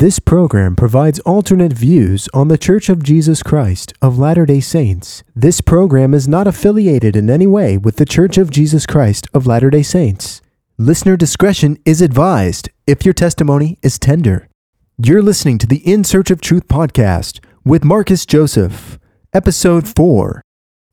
This 0.00 0.18
program 0.18 0.76
provides 0.76 1.20
alternate 1.26 1.74
views 1.74 2.26
on 2.32 2.48
The 2.48 2.56
Church 2.56 2.88
of 2.88 3.02
Jesus 3.02 3.42
Christ 3.42 3.92
of 4.00 4.18
Latter 4.18 4.46
day 4.46 4.60
Saints. 4.60 5.22
This 5.36 5.60
program 5.60 6.14
is 6.14 6.26
not 6.26 6.46
affiliated 6.46 7.16
in 7.16 7.28
any 7.28 7.46
way 7.46 7.76
with 7.76 7.96
The 7.96 8.06
Church 8.06 8.38
of 8.38 8.50
Jesus 8.50 8.86
Christ 8.86 9.28
of 9.34 9.46
Latter 9.46 9.68
day 9.68 9.82
Saints. 9.82 10.40
Listener 10.78 11.18
discretion 11.18 11.76
is 11.84 12.00
advised 12.00 12.70
if 12.86 13.04
your 13.04 13.12
testimony 13.12 13.76
is 13.82 13.98
tender. 13.98 14.48
You're 14.96 15.20
listening 15.20 15.58
to 15.58 15.66
the 15.66 15.86
In 15.86 16.02
Search 16.02 16.30
of 16.30 16.40
Truth 16.40 16.66
podcast 16.66 17.44
with 17.62 17.84
Marcus 17.84 18.24
Joseph, 18.24 18.98
Episode 19.34 19.86
4 19.86 20.40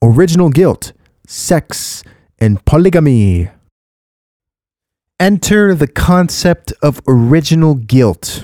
Original 0.01 0.49
Guilt, 0.49 0.91
Sex, 1.25 2.03
and 2.39 2.65
Polygamy. 2.65 3.51
Enter 5.17 5.73
the 5.73 5.87
concept 5.87 6.73
of 6.81 6.99
original 7.07 7.75
guilt. 7.75 8.43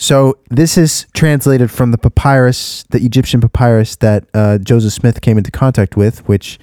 So, 0.00 0.38
this 0.48 0.78
is 0.78 1.08
translated 1.12 1.72
from 1.72 1.90
the 1.90 1.98
papyrus, 1.98 2.84
the 2.90 3.04
Egyptian 3.04 3.40
papyrus 3.40 3.96
that 3.96 4.26
uh, 4.32 4.58
Joseph 4.58 4.92
Smith 4.92 5.20
came 5.20 5.36
into 5.36 5.50
contact 5.50 5.96
with, 5.96 6.26
which 6.28 6.60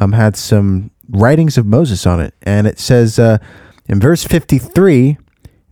um, 0.00 0.10
had 0.10 0.36
some 0.36 0.90
writings 1.08 1.56
of 1.56 1.64
Moses 1.64 2.06
on 2.08 2.20
it. 2.20 2.34
And 2.42 2.66
it 2.66 2.80
says 2.80 3.20
uh, 3.20 3.38
in 3.86 4.00
verse 4.00 4.24
53, 4.24 5.16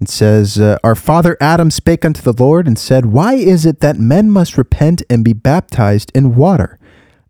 it 0.00 0.08
says, 0.08 0.60
uh, 0.60 0.78
Our 0.84 0.94
father 0.94 1.36
Adam 1.40 1.72
spake 1.72 2.04
unto 2.04 2.22
the 2.22 2.32
Lord 2.32 2.68
and 2.68 2.78
said, 2.78 3.06
Why 3.06 3.34
is 3.34 3.66
it 3.66 3.80
that 3.80 3.98
men 3.98 4.30
must 4.30 4.56
repent 4.56 5.02
and 5.10 5.24
be 5.24 5.32
baptized 5.32 6.12
in 6.14 6.36
water? 6.36 6.78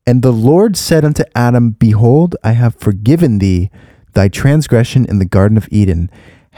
And 0.07 0.21
the 0.21 0.33
Lord 0.33 0.77
said 0.77 1.07
unto 1.07 1.25
Adam, 1.35 1.71
Behold, 1.71 2.37
I 2.45 2.53
have 2.53 2.75
forgiven 2.77 3.39
thee 3.39 3.71
thy 4.13 4.29
transgression 4.29 5.07
in 5.07 5.21
the 5.21 5.25
Garden 5.25 5.57
of 5.57 5.69
Eden. 5.71 6.11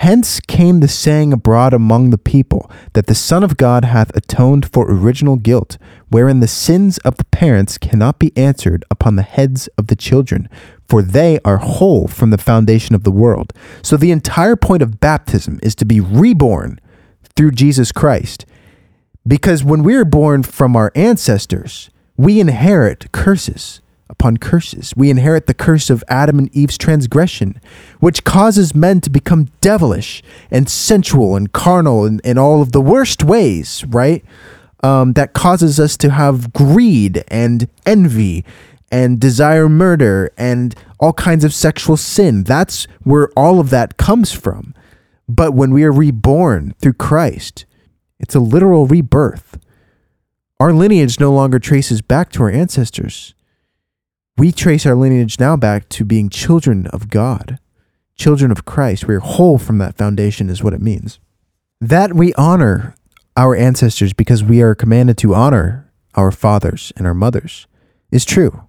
Hence 0.03 0.41
came 0.41 0.81
the 0.81 0.89
saying 0.89 1.33
abroad 1.33 1.73
among 1.73 2.11
the 2.11 2.19
people 2.19 2.69
that 2.95 3.07
the 3.07 3.15
Son 3.15 3.45
of 3.45 3.57
God 3.57 3.85
hath 3.85 4.11
atoned 4.17 4.69
for 4.73 4.91
original 4.91 5.37
guilt, 5.37 5.79
wherein 6.09 6.41
the 6.41 6.49
sins 6.49 6.99
of 7.05 7.19
the 7.19 7.25
parents 7.27 7.79
cannot 7.79 8.19
be 8.19 8.37
answered 8.37 8.85
upon 8.91 9.15
the 9.15 9.23
heads 9.23 9.69
of 9.79 9.87
the 9.87 9.95
children, 9.95 10.49
for 10.89 11.03
they 11.03 11.39
are 11.45 11.59
whole 11.59 12.09
from 12.09 12.31
the 12.31 12.37
foundation 12.37 12.97
of 12.97 13.05
the 13.05 13.13
world. 13.13 13.53
So 13.81 13.97
the 13.97 14.11
entire 14.11 14.57
point 14.57 14.83
of 14.83 14.99
baptism 14.99 15.61
is 15.63 15.77
to 15.77 15.85
be 15.85 16.01
reborn 16.01 16.81
through 17.37 17.53
Jesus 17.53 17.93
Christ. 17.93 18.45
Because 19.25 19.63
when 19.63 19.85
we 19.85 19.95
are 19.95 20.05
born 20.05 20.43
from 20.43 20.75
our 20.75 20.91
ancestors, 20.97 21.91
we 22.17 22.41
inherit 22.41 23.13
curses 23.13 23.81
upon 24.09 24.37
curses. 24.37 24.93
We 24.97 25.11
inherit 25.11 25.47
the 25.47 25.55
curse 25.55 25.91
of 25.91 26.05
Adam 26.09 26.39
and 26.39 26.55
Eve's 26.55 26.79
transgression, 26.79 27.61
which 28.01 28.25
causes 28.25 28.75
men 28.75 29.01
to 29.03 29.11
become 29.11 29.49
devilish 29.61 30.23
and 30.51 30.69
sensual 30.69 31.35
and 31.35 31.53
carnal 31.53 32.05
in, 32.05 32.21
in 32.25 32.39
all 32.39 32.63
of 32.63 32.73
the 32.73 32.81
worst 32.81 33.25
ways, 33.25 33.85
right? 33.89 34.25
Um, 34.83 35.13
that 35.15 35.33
causes 35.33 35.79
us 35.81 35.97
to 35.99 36.11
have 36.11 36.53
greed 36.53 37.25
and 37.29 37.69
envy 37.87 38.45
and 38.91 39.19
desire 39.19 39.69
murder 39.69 40.31
and 40.37 40.75
all 41.01 41.15
kinds 41.15 41.45
of 41.45 41.55
sexual 41.55 41.97
sin. 41.97 42.45
That's 42.45 42.87
where 43.03 43.31
all 43.37 43.59
of 43.59 43.71
that 43.71 43.97
comes 43.97 44.33
from. 44.33 44.75
But 45.29 45.53
when 45.55 45.73
we 45.73 45.85
are 45.85 45.93
reborn 45.93 46.75
through 46.79 46.95
Christ, 46.95 47.65
it's 48.19 48.35
a 48.35 48.41
literal 48.41 48.87
rebirth. 48.87 49.59
Our 50.61 50.73
lineage 50.73 51.19
no 51.19 51.33
longer 51.33 51.59
traces 51.59 52.03
back 52.03 52.31
to 52.33 52.43
our 52.43 52.51
ancestors 52.51 53.35
we 54.37 54.53
trace 54.53 54.87
our 54.87 54.95
lineage 54.95 55.39
now 55.39 55.57
back 55.57 55.89
to 55.91 56.05
being 56.05 56.29
children 56.29 56.87
of 56.89 57.09
God, 57.09 57.59
children 58.17 58.51
of 58.51 58.65
Christ. 58.65 59.07
We're 59.07 59.21
whole 59.21 59.59
from 59.59 59.79
that 59.79 59.97
foundation, 59.97 60.49
is 60.49 60.63
what 60.63 60.73
it 60.73 60.81
means. 60.81 61.19
That 61.81 62.15
we 62.15 62.33
honor 62.35 62.95
our 63.37 63.55
ancestors 63.55 64.13
because 64.13 64.43
we 64.43 64.63
are 64.63 64.75
commanded 64.75 65.19
to 65.19 65.35
honor 65.35 65.91
our 66.15 66.31
fathers 66.31 66.93
and 66.97 67.07
our 67.07 67.15
mothers 67.15 67.67
is 68.11 68.25
true. 68.25 68.69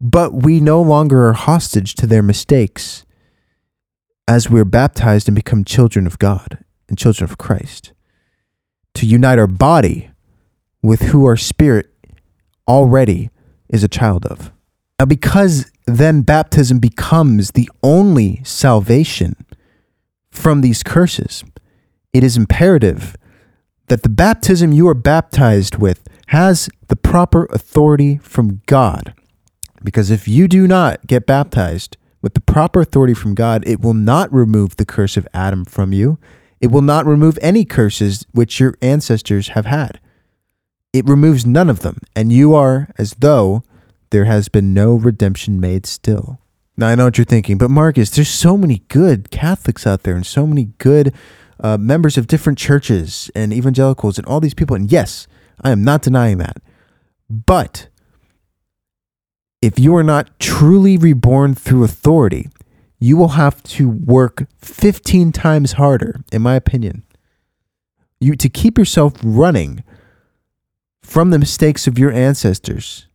But 0.00 0.32
we 0.32 0.60
no 0.60 0.82
longer 0.82 1.26
are 1.28 1.32
hostage 1.32 1.94
to 1.96 2.06
their 2.06 2.22
mistakes 2.22 3.04
as 4.28 4.50
we're 4.50 4.64
baptized 4.64 5.28
and 5.28 5.34
become 5.34 5.64
children 5.64 6.06
of 6.06 6.18
God 6.18 6.58
and 6.88 6.98
children 6.98 7.28
of 7.28 7.38
Christ. 7.38 7.92
To 8.94 9.06
unite 9.06 9.38
our 9.38 9.46
body 9.46 10.10
with 10.82 11.02
who 11.02 11.24
our 11.26 11.36
spirit 11.36 11.90
already 12.68 13.30
is 13.68 13.84
a 13.84 13.88
child 13.88 14.26
of. 14.26 14.52
Now, 14.98 15.06
because 15.06 15.70
then 15.86 16.22
baptism 16.22 16.78
becomes 16.78 17.52
the 17.52 17.70
only 17.82 18.42
salvation 18.44 19.36
from 20.30 20.60
these 20.60 20.82
curses, 20.82 21.44
it 22.12 22.22
is 22.24 22.36
imperative 22.36 23.16
that 23.88 24.02
the 24.02 24.08
baptism 24.08 24.72
you 24.72 24.88
are 24.88 24.94
baptized 24.94 25.76
with 25.76 26.06
has 26.28 26.68
the 26.88 26.96
proper 26.96 27.46
authority 27.46 28.18
from 28.18 28.62
God. 28.66 29.14
Because 29.84 30.10
if 30.10 30.26
you 30.26 30.48
do 30.48 30.66
not 30.66 31.06
get 31.06 31.26
baptized 31.26 31.96
with 32.20 32.34
the 32.34 32.40
proper 32.40 32.80
authority 32.80 33.14
from 33.14 33.34
God, 33.34 33.62
it 33.66 33.80
will 33.80 33.94
not 33.94 34.32
remove 34.32 34.76
the 34.76 34.84
curse 34.84 35.16
of 35.16 35.28
Adam 35.32 35.64
from 35.64 35.92
you. 35.92 36.18
It 36.60 36.72
will 36.72 36.82
not 36.82 37.06
remove 37.06 37.38
any 37.40 37.64
curses 37.64 38.26
which 38.32 38.58
your 38.58 38.74
ancestors 38.82 39.48
have 39.48 39.66
had. 39.66 40.00
It 40.96 41.06
removes 41.06 41.44
none 41.44 41.68
of 41.68 41.80
them, 41.80 41.98
and 42.14 42.32
you 42.32 42.54
are 42.54 42.88
as 42.96 43.16
though 43.18 43.62
there 44.08 44.24
has 44.24 44.48
been 44.48 44.72
no 44.72 44.94
redemption 44.94 45.60
made 45.60 45.84
still. 45.84 46.40
Now, 46.74 46.88
I 46.88 46.94
know 46.94 47.04
what 47.04 47.18
you're 47.18 47.26
thinking, 47.26 47.58
but 47.58 47.70
Marcus, 47.70 48.08
there's 48.08 48.30
so 48.30 48.56
many 48.56 48.78
good 48.88 49.30
Catholics 49.30 49.86
out 49.86 50.04
there 50.04 50.16
and 50.16 50.24
so 50.24 50.46
many 50.46 50.70
good 50.78 51.14
uh, 51.60 51.76
members 51.76 52.16
of 52.16 52.26
different 52.26 52.58
churches 52.58 53.30
and 53.34 53.52
evangelicals 53.52 54.16
and 54.16 54.26
all 54.26 54.40
these 54.40 54.54
people. 54.54 54.74
And 54.74 54.90
yes, 54.90 55.26
I 55.60 55.70
am 55.70 55.84
not 55.84 56.00
denying 56.00 56.38
that. 56.38 56.62
But 57.28 57.88
if 59.60 59.78
you 59.78 59.94
are 59.96 60.02
not 60.02 60.38
truly 60.38 60.96
reborn 60.96 61.54
through 61.54 61.84
authority, 61.84 62.48
you 62.98 63.18
will 63.18 63.36
have 63.36 63.62
to 63.64 63.86
work 63.88 64.46
15 64.62 65.32
times 65.32 65.72
harder, 65.72 66.20
in 66.32 66.40
my 66.40 66.54
opinion, 66.54 67.04
you 68.18 68.34
to 68.36 68.48
keep 68.48 68.78
yourself 68.78 69.12
running 69.22 69.84
from 71.06 71.30
the 71.30 71.38
mistakes 71.38 71.86
of 71.86 72.00
your 72.00 72.10
ancestors 72.10 73.06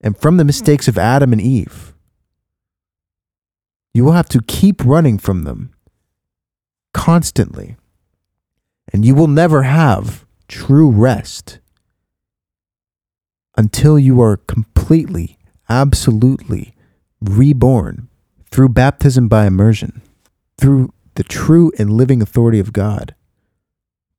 and 0.00 0.16
from 0.16 0.36
the 0.36 0.44
mistakes 0.44 0.86
of 0.86 0.96
Adam 0.96 1.32
and 1.32 1.40
Eve. 1.40 1.92
You 3.92 4.04
will 4.04 4.12
have 4.12 4.28
to 4.28 4.40
keep 4.40 4.84
running 4.84 5.18
from 5.18 5.42
them 5.42 5.74
constantly, 6.94 7.76
and 8.92 9.04
you 9.04 9.12
will 9.16 9.26
never 9.26 9.64
have 9.64 10.24
true 10.46 10.88
rest 10.88 11.58
until 13.56 13.98
you 13.98 14.22
are 14.22 14.36
completely, 14.36 15.38
absolutely 15.68 16.76
reborn 17.20 18.08
through 18.52 18.68
baptism 18.68 19.26
by 19.26 19.46
immersion, 19.46 20.00
through 20.58 20.94
the 21.16 21.24
true 21.24 21.72
and 21.76 21.92
living 21.92 22.22
authority 22.22 22.60
of 22.60 22.72
God, 22.72 23.16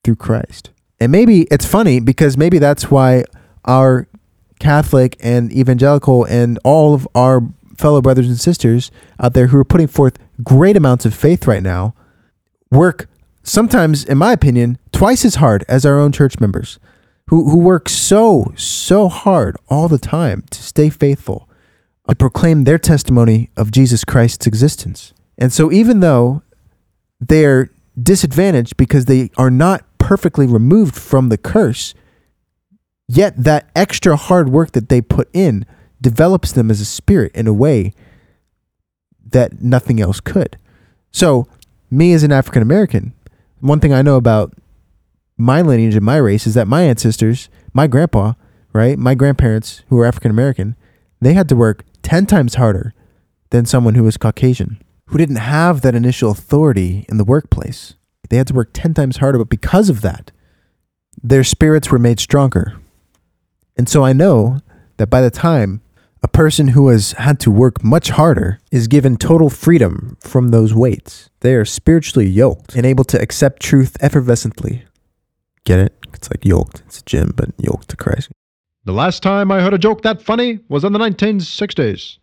through 0.03 0.17
Christ. 0.17 0.71
And 1.03 1.11
maybe 1.11 1.41
it's 1.51 1.65
funny 1.65 1.99
because 1.99 2.37
maybe 2.37 2.59
that's 2.59 2.89
why 2.89 3.25
our 3.65 4.07
Catholic 4.59 5.17
and 5.19 5.51
evangelical 5.51 6.23
and 6.23 6.57
all 6.63 6.93
of 6.93 7.05
our 7.13 7.41
fellow 7.77 8.01
brothers 8.01 8.29
and 8.29 8.39
sisters 8.39 8.89
out 9.19 9.33
there 9.33 9.47
who 9.47 9.57
are 9.57 9.65
putting 9.65 9.87
forth 9.87 10.17
great 10.41 10.77
amounts 10.77 11.05
of 11.05 11.13
faith 11.13 11.45
right 11.45 11.61
now 11.61 11.93
work 12.71 13.09
sometimes, 13.43 14.05
in 14.05 14.17
my 14.17 14.31
opinion, 14.31 14.77
twice 14.93 15.25
as 15.25 15.35
hard 15.35 15.65
as 15.67 15.85
our 15.85 15.99
own 15.99 16.13
church 16.13 16.39
members 16.39 16.79
who, 17.27 17.49
who 17.49 17.57
work 17.57 17.89
so, 17.89 18.53
so 18.55 19.09
hard 19.09 19.57
all 19.67 19.89
the 19.89 19.97
time 19.97 20.45
to 20.51 20.63
stay 20.63 20.89
faithful, 20.89 21.49
to 22.07 22.15
proclaim 22.15 22.63
their 22.63 22.79
testimony 22.79 23.49
of 23.57 23.71
Jesus 23.71 24.05
Christ's 24.05 24.47
existence. 24.47 25.13
And 25.37 25.51
so, 25.51 25.69
even 25.69 25.99
though 25.99 26.43
they're 27.19 27.71
disadvantaged 28.01 28.77
because 28.77 29.05
they 29.05 29.29
are 29.37 29.51
not 29.51 29.83
perfectly 30.03 30.45
removed 30.45 30.95
from 30.95 31.29
the 31.29 31.37
curse, 31.37 31.93
yet 33.07 33.41
that 33.41 33.69
extra 33.73 34.17
hard 34.17 34.49
work 34.49 34.73
that 34.73 34.89
they 34.89 34.99
put 34.99 35.29
in 35.31 35.65
develops 36.01 36.51
them 36.51 36.69
as 36.69 36.81
a 36.81 36.85
spirit 36.85 37.31
in 37.33 37.47
a 37.47 37.53
way 37.53 37.93
that 39.25 39.61
nothing 39.61 40.01
else 40.01 40.19
could. 40.19 40.57
So, 41.09 41.47
me 41.89 42.11
as 42.11 42.21
an 42.21 42.33
African 42.33 42.61
American, 42.61 43.13
one 43.61 43.79
thing 43.79 43.93
I 43.93 44.01
know 44.01 44.17
about 44.17 44.53
my 45.37 45.61
lineage 45.61 45.95
and 45.95 46.05
my 46.05 46.17
race 46.17 46.45
is 46.45 46.53
that 46.55 46.67
my 46.67 46.83
ancestors, 46.83 47.47
my 47.73 47.87
grandpa, 47.87 48.33
right, 48.73 48.99
my 48.99 49.15
grandparents 49.15 49.83
who 49.87 49.95
were 49.95 50.05
African 50.05 50.31
American, 50.31 50.75
they 51.21 51.33
had 51.33 51.47
to 51.47 51.55
work 51.55 51.85
10 52.01 52.25
times 52.25 52.55
harder 52.55 52.93
than 53.51 53.65
someone 53.65 53.95
who 53.95 54.03
was 54.03 54.17
Caucasian, 54.17 54.83
who 55.05 55.17
didn't 55.17 55.37
have 55.37 55.79
that 55.79 55.95
initial 55.95 56.31
authority 56.31 57.05
in 57.07 57.15
the 57.15 57.23
workplace. 57.23 57.95
They 58.33 58.37
had 58.37 58.47
to 58.47 58.55
work 58.55 58.71
10 58.73 58.95
times 58.95 59.17
harder, 59.17 59.37
but 59.37 59.49
because 59.49 59.89
of 59.89 60.01
that, 60.01 60.31
their 61.21 61.43
spirits 61.43 61.91
were 61.91 61.99
made 61.99 62.19
stronger. 62.19 62.73
And 63.77 63.87
so 63.87 64.03
I 64.03 64.11
know 64.11 64.57
that 64.97 65.11
by 65.11 65.21
the 65.21 65.29
time 65.29 65.83
a 66.23 66.27
person 66.27 66.69
who 66.69 66.87
has 66.87 67.11
had 67.11 67.39
to 67.41 67.51
work 67.51 67.83
much 67.83 68.09
harder 68.09 68.59
is 68.71 68.87
given 68.87 69.17
total 69.17 69.51
freedom 69.51 70.17
from 70.19 70.47
those 70.47 70.73
weights. 70.73 71.29
They 71.41 71.53
are 71.53 71.63
spiritually 71.63 72.27
yoked 72.27 72.73
and 72.73 72.87
able 72.87 73.03
to 73.03 73.21
accept 73.21 73.61
truth 73.61 73.99
effervescently. 74.01 74.81
Get 75.63 75.77
it? 75.77 75.93
It's 76.15 76.31
like 76.31 76.43
yoked. 76.43 76.81
It's 76.87 77.01
a 77.01 77.03
gym, 77.03 77.33
but 77.35 77.51
yoked 77.59 77.89
to 77.89 77.95
Christ. 77.95 78.31
The 78.85 78.93
last 78.93 79.21
time 79.21 79.51
I 79.51 79.61
heard 79.61 79.75
a 79.75 79.77
joke 79.77 80.01
that 80.01 80.23
funny 80.23 80.57
was 80.69 80.83
in 80.83 80.91
the 80.91 80.97
1960s. 80.97 82.17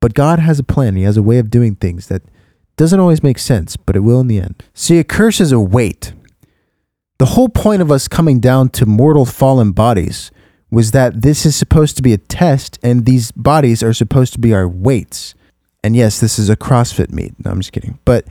But 0.00 0.14
God 0.14 0.38
has 0.38 0.58
a 0.58 0.64
plan. 0.64 0.96
He 0.96 1.02
has 1.02 1.18
a 1.18 1.22
way 1.22 1.36
of 1.36 1.50
doing 1.50 1.74
things 1.74 2.06
that 2.06 2.22
doesn't 2.82 2.98
always 2.98 3.22
make 3.22 3.38
sense, 3.38 3.76
but 3.76 3.94
it 3.94 4.00
will 4.00 4.18
in 4.18 4.26
the 4.26 4.40
end. 4.40 4.60
See, 4.74 4.98
a 4.98 5.04
curse 5.04 5.40
is 5.40 5.52
a 5.52 5.60
weight. 5.60 6.14
The 7.18 7.26
whole 7.26 7.48
point 7.48 7.80
of 7.80 7.92
us 7.92 8.08
coming 8.08 8.40
down 8.40 8.70
to 8.70 8.86
mortal 8.86 9.24
fallen 9.24 9.70
bodies 9.70 10.32
was 10.68 10.90
that 10.90 11.22
this 11.22 11.46
is 11.46 11.54
supposed 11.54 11.96
to 11.98 12.02
be 12.02 12.12
a 12.12 12.18
test 12.18 12.80
and 12.82 13.06
these 13.06 13.30
bodies 13.30 13.84
are 13.84 13.94
supposed 13.94 14.32
to 14.32 14.40
be 14.40 14.52
our 14.52 14.66
weights. 14.66 15.36
And 15.84 15.94
yes, 15.94 16.18
this 16.18 16.40
is 16.40 16.50
a 16.50 16.56
CrossFit 16.56 17.12
meet. 17.12 17.32
No, 17.44 17.52
I'm 17.52 17.60
just 17.60 17.70
kidding. 17.70 18.00
But 18.04 18.26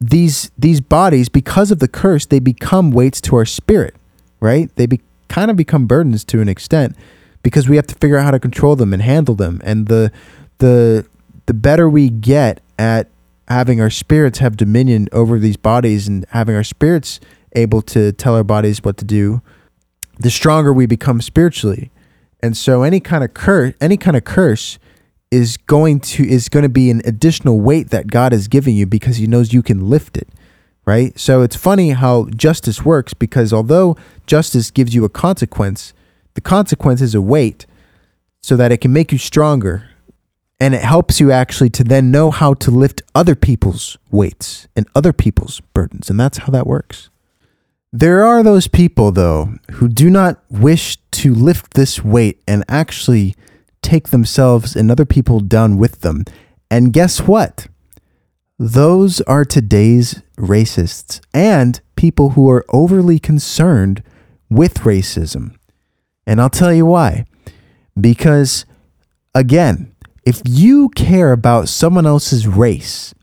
these 0.00 0.50
these 0.56 0.80
bodies, 0.80 1.28
because 1.28 1.70
of 1.70 1.78
the 1.78 1.88
curse, 1.88 2.24
they 2.24 2.38
become 2.38 2.92
weights 2.92 3.20
to 3.22 3.36
our 3.36 3.44
spirit, 3.44 3.94
right? 4.40 4.74
They 4.76 4.86
be, 4.86 5.02
kind 5.28 5.50
of 5.50 5.56
become 5.58 5.86
burdens 5.86 6.24
to 6.24 6.40
an 6.40 6.48
extent 6.48 6.96
because 7.42 7.68
we 7.68 7.76
have 7.76 7.86
to 7.88 7.94
figure 7.96 8.16
out 8.16 8.24
how 8.24 8.30
to 8.30 8.40
control 8.40 8.74
them 8.74 8.94
and 8.94 9.02
handle 9.02 9.34
them. 9.34 9.60
And 9.64 9.88
the 9.88 10.12
the 10.60 11.04
the 11.44 11.52
better 11.52 11.90
we 11.90 12.08
get 12.08 12.62
at 12.78 13.10
having 13.48 13.80
our 13.80 13.90
spirits 13.90 14.38
have 14.38 14.56
dominion 14.56 15.08
over 15.12 15.38
these 15.38 15.56
bodies 15.56 16.08
and 16.08 16.26
having 16.30 16.54
our 16.54 16.64
spirits 16.64 17.20
able 17.54 17.82
to 17.82 18.12
tell 18.12 18.34
our 18.34 18.44
bodies 18.44 18.82
what 18.82 18.96
to 18.98 19.04
do, 19.04 19.40
the 20.18 20.30
stronger 20.30 20.72
we 20.72 20.86
become 20.86 21.20
spiritually. 21.20 21.90
And 22.40 22.56
so 22.56 22.82
any 22.82 23.00
kind 23.00 23.24
of 23.24 23.34
curse, 23.34 23.74
any 23.80 23.96
kind 23.96 24.16
of 24.16 24.24
curse 24.24 24.78
is 25.30 25.56
going 25.56 26.00
to 26.00 26.26
is 26.26 26.48
going 26.48 26.62
to 26.62 26.68
be 26.68 26.90
an 26.90 27.02
additional 27.04 27.60
weight 27.60 27.90
that 27.90 28.06
God 28.08 28.32
is 28.32 28.48
giving 28.48 28.76
you 28.76 28.86
because 28.86 29.16
he 29.16 29.26
knows 29.26 29.52
you 29.52 29.62
can 29.62 29.88
lift 29.88 30.16
it. 30.16 30.28
Right? 30.84 31.18
So 31.18 31.42
it's 31.42 31.56
funny 31.56 31.90
how 31.90 32.26
justice 32.26 32.84
works 32.84 33.12
because 33.12 33.52
although 33.52 33.96
justice 34.26 34.70
gives 34.70 34.94
you 34.94 35.04
a 35.04 35.08
consequence, 35.08 35.92
the 36.34 36.40
consequence 36.40 37.00
is 37.00 37.14
a 37.14 37.20
weight 37.20 37.66
so 38.40 38.56
that 38.56 38.70
it 38.70 38.76
can 38.76 38.92
make 38.92 39.10
you 39.10 39.18
stronger 39.18 39.90
and 40.58 40.74
it 40.74 40.82
helps 40.82 41.20
you 41.20 41.30
actually 41.30 41.70
to 41.70 41.84
then 41.84 42.10
know 42.10 42.30
how 42.30 42.54
to 42.54 42.70
lift 42.70 43.02
other 43.14 43.34
people's 43.34 43.98
weights 44.10 44.68
and 44.74 44.86
other 44.94 45.12
people's 45.12 45.60
burdens 45.74 46.08
and 46.10 46.18
that's 46.18 46.38
how 46.38 46.50
that 46.50 46.66
works. 46.66 47.10
There 47.92 48.24
are 48.24 48.42
those 48.42 48.68
people, 48.68 49.10
though, 49.10 49.54
who 49.72 49.88
do 49.88 50.10
not 50.10 50.42
wish 50.50 50.98
to 51.12 51.32
lift 51.32 51.72
this 51.72 52.04
weight 52.04 52.42
and 52.46 52.62
actually 52.68 53.34
take 53.80 54.08
themselves 54.08 54.76
and 54.76 54.90
other 54.90 55.06
people 55.06 55.40
down 55.40 55.78
with 55.78 56.02
them. 56.02 56.24
And 56.70 56.92
guess 56.92 57.22
what? 57.22 57.68
Those 58.58 59.22
are 59.22 59.46
today's 59.46 60.20
racists 60.36 61.20
and 61.32 61.80
people 61.94 62.30
who 62.30 62.50
are 62.50 62.66
overly 62.68 63.18
concerned 63.18 64.02
with 64.50 64.80
racism. 64.80 65.56
And 66.26 66.38
I'll 66.38 66.50
tell 66.50 66.74
you 66.74 66.84
why. 66.84 67.24
Because, 67.98 68.66
again, 69.34 69.94
if 70.26 70.42
you 70.44 70.88
care 70.90 71.32
about 71.32 71.68
someone 71.68 72.04
else's 72.04 72.48
race 72.48 73.14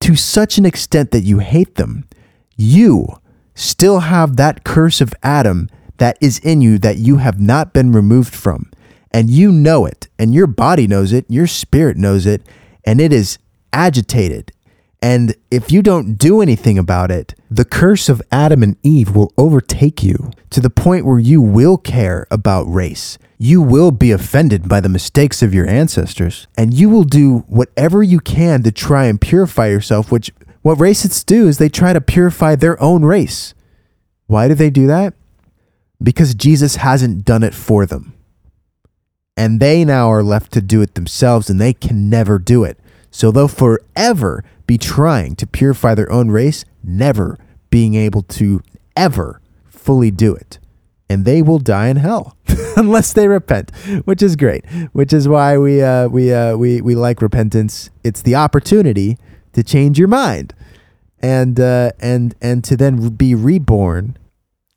to 0.00 0.16
such 0.16 0.58
an 0.58 0.66
extent 0.66 1.12
that 1.12 1.20
you 1.20 1.38
hate 1.38 1.76
them, 1.76 2.08
you 2.56 3.06
still 3.54 4.00
have 4.00 4.36
that 4.36 4.64
curse 4.64 5.00
of 5.00 5.14
Adam 5.22 5.68
that 5.98 6.18
is 6.20 6.40
in 6.40 6.60
you 6.60 6.76
that 6.78 6.98
you 6.98 7.18
have 7.18 7.40
not 7.40 7.72
been 7.72 7.92
removed 7.92 8.34
from. 8.34 8.68
And 9.12 9.30
you 9.30 9.52
know 9.52 9.86
it, 9.86 10.08
and 10.18 10.34
your 10.34 10.46
body 10.48 10.86
knows 10.88 11.12
it, 11.12 11.24
your 11.28 11.46
spirit 11.46 11.96
knows 11.96 12.26
it, 12.26 12.42
and 12.84 13.00
it 13.00 13.12
is 13.12 13.38
agitated. 13.72 14.52
And 15.02 15.34
if 15.50 15.70
you 15.70 15.82
don't 15.82 16.14
do 16.14 16.42
anything 16.42 16.78
about 16.78 17.10
it, 17.10 17.34
the 17.50 17.64
curse 17.64 18.08
of 18.08 18.22
Adam 18.32 18.62
and 18.62 18.76
Eve 18.82 19.14
will 19.14 19.32
overtake 19.38 20.02
you 20.02 20.30
to 20.50 20.60
the 20.60 20.70
point 20.70 21.06
where 21.06 21.18
you 21.18 21.40
will 21.40 21.76
care 21.76 22.26
about 22.30 22.64
race. 22.64 23.18
You 23.42 23.62
will 23.62 23.90
be 23.90 24.10
offended 24.10 24.68
by 24.68 24.80
the 24.80 24.90
mistakes 24.90 25.40
of 25.40 25.54
your 25.54 25.66
ancestors, 25.66 26.46
and 26.58 26.74
you 26.74 26.90
will 26.90 27.04
do 27.04 27.38
whatever 27.48 28.02
you 28.02 28.20
can 28.20 28.62
to 28.64 28.70
try 28.70 29.06
and 29.06 29.18
purify 29.18 29.68
yourself, 29.68 30.12
which 30.12 30.30
what 30.60 30.76
racists 30.76 31.24
do 31.24 31.48
is 31.48 31.56
they 31.56 31.70
try 31.70 31.94
to 31.94 32.02
purify 32.02 32.54
their 32.54 32.78
own 32.82 33.02
race. 33.02 33.54
Why 34.26 34.46
do 34.46 34.54
they 34.54 34.68
do 34.68 34.86
that? 34.88 35.14
Because 36.02 36.34
Jesus 36.34 36.76
hasn't 36.76 37.24
done 37.24 37.42
it 37.42 37.54
for 37.54 37.86
them. 37.86 38.12
And 39.38 39.58
they 39.58 39.86
now 39.86 40.12
are 40.12 40.22
left 40.22 40.52
to 40.52 40.60
do 40.60 40.82
it 40.82 40.94
themselves 40.94 41.48
and 41.48 41.58
they 41.58 41.72
can 41.72 42.10
never 42.10 42.38
do 42.38 42.62
it. 42.62 42.78
So 43.10 43.30
they'll 43.30 43.48
forever 43.48 44.44
be 44.66 44.76
trying 44.76 45.34
to 45.36 45.46
purify 45.46 45.94
their 45.94 46.12
own 46.12 46.30
race, 46.30 46.66
never 46.84 47.38
being 47.70 47.94
able 47.94 48.20
to 48.22 48.60
ever 48.94 49.40
fully 49.70 50.10
do 50.10 50.34
it. 50.34 50.58
And 51.10 51.24
they 51.24 51.42
will 51.42 51.58
die 51.58 51.88
in 51.88 51.96
hell 51.96 52.36
unless 52.76 53.12
they 53.12 53.26
repent, 53.26 53.74
which 54.04 54.22
is 54.22 54.36
great. 54.36 54.64
Which 54.92 55.12
is 55.12 55.26
why 55.26 55.58
we 55.58 55.82
uh, 55.82 56.06
we 56.08 56.32
uh, 56.32 56.56
we 56.56 56.80
we 56.80 56.94
like 56.94 57.20
repentance. 57.20 57.90
It's 58.04 58.22
the 58.22 58.36
opportunity 58.36 59.18
to 59.52 59.64
change 59.64 59.98
your 59.98 60.06
mind 60.08 60.54
and 61.18 61.58
uh, 61.58 61.90
and 61.98 62.36
and 62.40 62.62
to 62.64 62.76
then 62.76 63.08
be 63.16 63.34
reborn. 63.34 64.16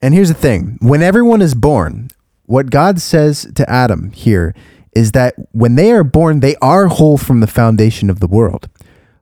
And 0.01 0.15
here's 0.15 0.29
the 0.29 0.33
thing: 0.33 0.79
when 0.81 1.03
everyone 1.03 1.43
is 1.43 1.53
born, 1.53 2.09
what 2.45 2.71
God 2.71 2.99
says 2.99 3.47
to 3.53 3.69
Adam 3.69 4.11
here 4.11 4.55
is 4.95 5.11
that 5.11 5.35
when 5.51 5.75
they 5.75 5.91
are 5.91 6.03
born, 6.03 6.39
they 6.39 6.55
are 6.57 6.87
whole 6.87 7.17
from 7.17 7.39
the 7.39 7.47
foundation 7.47 8.09
of 8.09 8.19
the 8.19 8.27
world. 8.27 8.69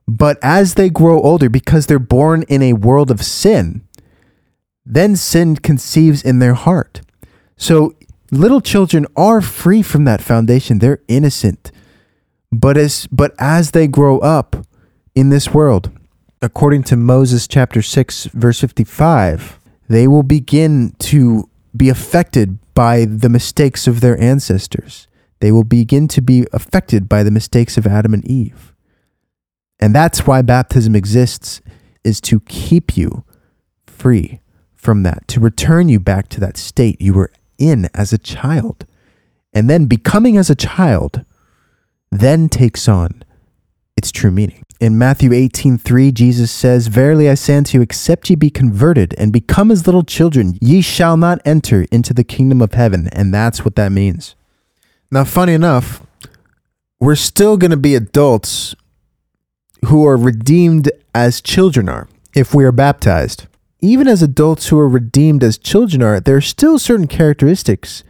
But 0.06 0.38
as 0.42 0.74
they 0.74 0.90
grow 0.90 1.20
older, 1.22 1.48
because 1.48 1.86
they're 1.86 1.98
born 1.98 2.42
in 2.48 2.62
a 2.62 2.74
world 2.74 3.10
of 3.10 3.22
sin, 3.22 3.82
then 4.84 5.16
sin 5.16 5.56
conceives 5.56 6.22
in 6.22 6.38
their 6.38 6.54
heart. 6.54 7.00
So 7.56 7.94
little 8.30 8.60
children 8.60 9.06
are 9.16 9.40
free 9.40 9.82
from 9.82 10.04
that 10.04 10.22
foundation; 10.22 10.78
they're 10.78 11.02
innocent. 11.08 11.70
But 12.50 12.76
as 12.76 13.06
but 13.10 13.34
as 13.38 13.70
they 13.70 13.86
grow 13.86 14.18
up, 14.18 14.66
in 15.14 15.28
this 15.28 15.52
world. 15.52 15.90
According 16.40 16.84
to 16.84 16.96
Moses 16.96 17.46
chapter 17.46 17.82
6 17.82 18.26
verse 18.26 18.60
55, 18.60 19.60
they 19.88 20.08
will 20.08 20.22
begin 20.22 20.94
to 20.98 21.48
be 21.76 21.88
affected 21.88 22.58
by 22.74 23.04
the 23.04 23.28
mistakes 23.28 23.86
of 23.86 24.00
their 24.00 24.20
ancestors. 24.20 25.06
They 25.40 25.52
will 25.52 25.64
begin 25.64 26.08
to 26.08 26.22
be 26.22 26.46
affected 26.52 27.08
by 27.08 27.22
the 27.22 27.30
mistakes 27.30 27.76
of 27.76 27.86
Adam 27.86 28.14
and 28.14 28.24
Eve. 28.24 28.72
And 29.80 29.94
that's 29.94 30.26
why 30.26 30.42
baptism 30.42 30.94
exists 30.94 31.60
is 32.04 32.20
to 32.22 32.40
keep 32.40 32.96
you 32.96 33.24
free 33.86 34.40
from 34.82 35.04
that, 35.04 35.26
to 35.28 35.40
return 35.40 35.88
you 35.88 36.00
back 36.00 36.28
to 36.28 36.40
that 36.40 36.56
state 36.56 37.00
you 37.00 37.14
were 37.14 37.30
in 37.56 37.88
as 37.94 38.12
a 38.12 38.18
child. 38.18 38.84
And 39.54 39.70
then 39.70 39.86
becoming 39.86 40.36
as 40.36 40.50
a 40.50 40.56
child 40.56 41.24
then 42.10 42.48
takes 42.48 42.88
on 42.88 43.22
its 43.96 44.10
true 44.10 44.30
meaning. 44.30 44.64
In 44.80 44.98
Matthew 44.98 45.32
18:3, 45.32 46.10
Jesus 46.10 46.50
says, 46.50 46.88
"Verily 46.88 47.30
I 47.30 47.34
say 47.34 47.56
unto 47.56 47.78
you, 47.78 47.82
except 47.82 48.28
ye 48.28 48.34
be 48.34 48.50
converted 48.50 49.14
and 49.16 49.32
become 49.32 49.70
as 49.70 49.86
little 49.86 50.02
children, 50.02 50.58
ye 50.60 50.80
shall 50.80 51.16
not 51.16 51.40
enter 51.44 51.86
into 51.92 52.12
the 52.12 52.24
kingdom 52.24 52.60
of 52.60 52.74
heaven." 52.74 53.08
And 53.12 53.32
that's 53.32 53.64
what 53.64 53.76
that 53.76 53.92
means. 53.92 54.34
Now, 55.10 55.22
funny 55.24 55.52
enough, 55.52 56.02
we're 56.98 57.14
still 57.14 57.56
going 57.56 57.70
to 57.70 57.76
be 57.76 57.94
adults 57.94 58.74
who 59.84 60.04
are 60.06 60.16
redeemed 60.16 60.90
as 61.14 61.40
children 61.40 61.88
are 61.88 62.08
if 62.34 62.52
we 62.52 62.64
are 62.64 62.72
baptized. 62.72 63.46
Even 63.82 64.06
as 64.06 64.22
adults 64.22 64.68
who 64.68 64.78
are 64.78 64.88
redeemed 64.88 65.42
as 65.42 65.58
children 65.58 66.02
are, 66.02 66.20
there 66.20 66.36
are 66.36 66.40
still 66.40 66.78
certain 66.78 67.08
characteristics 67.08 68.04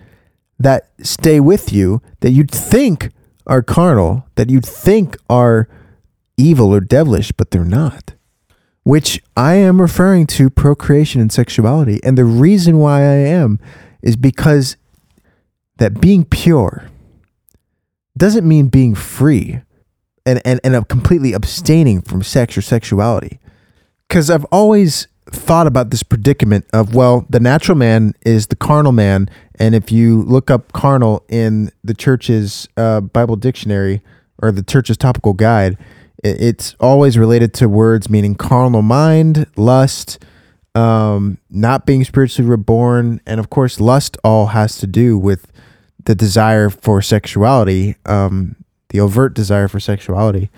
that 0.58 0.90
stay 1.00 1.40
with 1.40 1.72
you 1.72 2.02
that 2.20 2.30
you'd 2.30 2.50
think 2.50 3.10
are 3.46 3.62
carnal, 3.62 4.26
that 4.34 4.50
you'd 4.50 4.66
think 4.66 5.16
are 5.28 5.66
evil 6.36 6.72
or 6.72 6.80
devilish, 6.80 7.32
but 7.32 7.50
they're 7.50 7.64
not. 7.64 8.14
Which 8.84 9.22
I 9.36 9.54
am 9.54 9.80
referring 9.80 10.26
to 10.28 10.50
procreation 10.50 11.20
and 11.20 11.32
sexuality. 11.32 12.00
And 12.04 12.18
the 12.18 12.24
reason 12.24 12.78
why 12.78 13.00
I 13.00 13.14
am 13.14 13.58
is 14.02 14.16
because 14.16 14.76
that 15.78 16.00
being 16.00 16.24
pure 16.24 16.88
doesn't 18.16 18.46
mean 18.46 18.68
being 18.68 18.94
free 18.94 19.62
and, 20.26 20.40
and, 20.44 20.60
and 20.62 20.86
completely 20.88 21.32
abstaining 21.32 22.02
from 22.02 22.22
sex 22.22 22.58
or 22.58 22.62
sexuality. 22.62 23.40
Because 24.06 24.30
I've 24.30 24.44
always 24.46 25.08
thought 25.34 25.66
about 25.66 25.90
this 25.90 26.02
predicament 26.02 26.66
of, 26.72 26.94
well, 26.94 27.26
the 27.28 27.40
natural 27.40 27.76
man 27.76 28.14
is 28.24 28.48
the 28.48 28.56
carnal 28.56 28.92
man. 28.92 29.28
And 29.58 29.74
if 29.74 29.90
you 29.90 30.22
look 30.22 30.50
up 30.50 30.72
carnal 30.72 31.24
in 31.28 31.70
the 31.82 31.94
church's 31.94 32.68
uh, 32.76 33.00
Bible 33.00 33.36
dictionary 33.36 34.02
or 34.38 34.52
the 34.52 34.62
church's 34.62 34.96
topical 34.96 35.32
guide, 35.32 35.78
it's 36.22 36.76
always 36.78 37.18
related 37.18 37.52
to 37.54 37.68
words 37.68 38.08
meaning 38.08 38.34
carnal 38.34 38.82
mind, 38.82 39.46
lust, 39.56 40.18
um, 40.74 41.38
not 41.50 41.84
being 41.84 42.04
spiritually 42.04 42.48
reborn, 42.48 43.20
and 43.26 43.40
of 43.40 43.50
course, 43.50 43.80
lust 43.80 44.16
all 44.24 44.46
has 44.48 44.78
to 44.78 44.86
do 44.86 45.18
with 45.18 45.52
the 46.04 46.14
desire 46.14 46.70
for 46.70 47.02
sexuality, 47.02 47.96
um, 48.06 48.56
the 48.88 49.00
overt 49.00 49.34
desire 49.34 49.68
for 49.68 49.80
sexuality. 49.80 50.50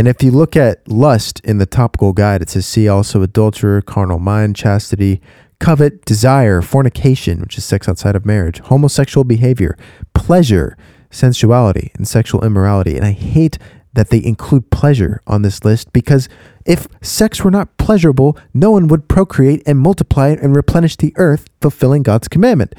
And 0.00 0.08
if 0.08 0.22
you 0.22 0.30
look 0.30 0.56
at 0.56 0.88
lust 0.88 1.40
in 1.44 1.58
the 1.58 1.66
topical 1.66 2.14
guide, 2.14 2.40
it 2.40 2.48
says, 2.48 2.64
see 2.64 2.88
also 2.88 3.20
adulterer, 3.20 3.82
carnal 3.82 4.18
mind, 4.18 4.56
chastity, 4.56 5.20
covet, 5.58 6.06
desire, 6.06 6.62
fornication, 6.62 7.38
which 7.38 7.58
is 7.58 7.66
sex 7.66 7.86
outside 7.86 8.16
of 8.16 8.24
marriage, 8.24 8.60
homosexual 8.60 9.24
behavior, 9.24 9.76
pleasure, 10.14 10.74
sensuality, 11.10 11.92
and 11.96 12.08
sexual 12.08 12.42
immorality. 12.42 12.96
And 12.96 13.04
I 13.04 13.10
hate 13.10 13.58
that 13.92 14.08
they 14.08 14.24
include 14.24 14.70
pleasure 14.70 15.20
on 15.26 15.42
this 15.42 15.66
list 15.66 15.92
because 15.92 16.30
if 16.64 16.88
sex 17.02 17.44
were 17.44 17.50
not 17.50 17.76
pleasurable, 17.76 18.38
no 18.54 18.70
one 18.70 18.88
would 18.88 19.06
procreate 19.06 19.62
and 19.66 19.78
multiply 19.78 20.28
and 20.28 20.56
replenish 20.56 20.96
the 20.96 21.12
earth, 21.16 21.46
fulfilling 21.60 22.02
God's 22.02 22.26
commandment. 22.26 22.74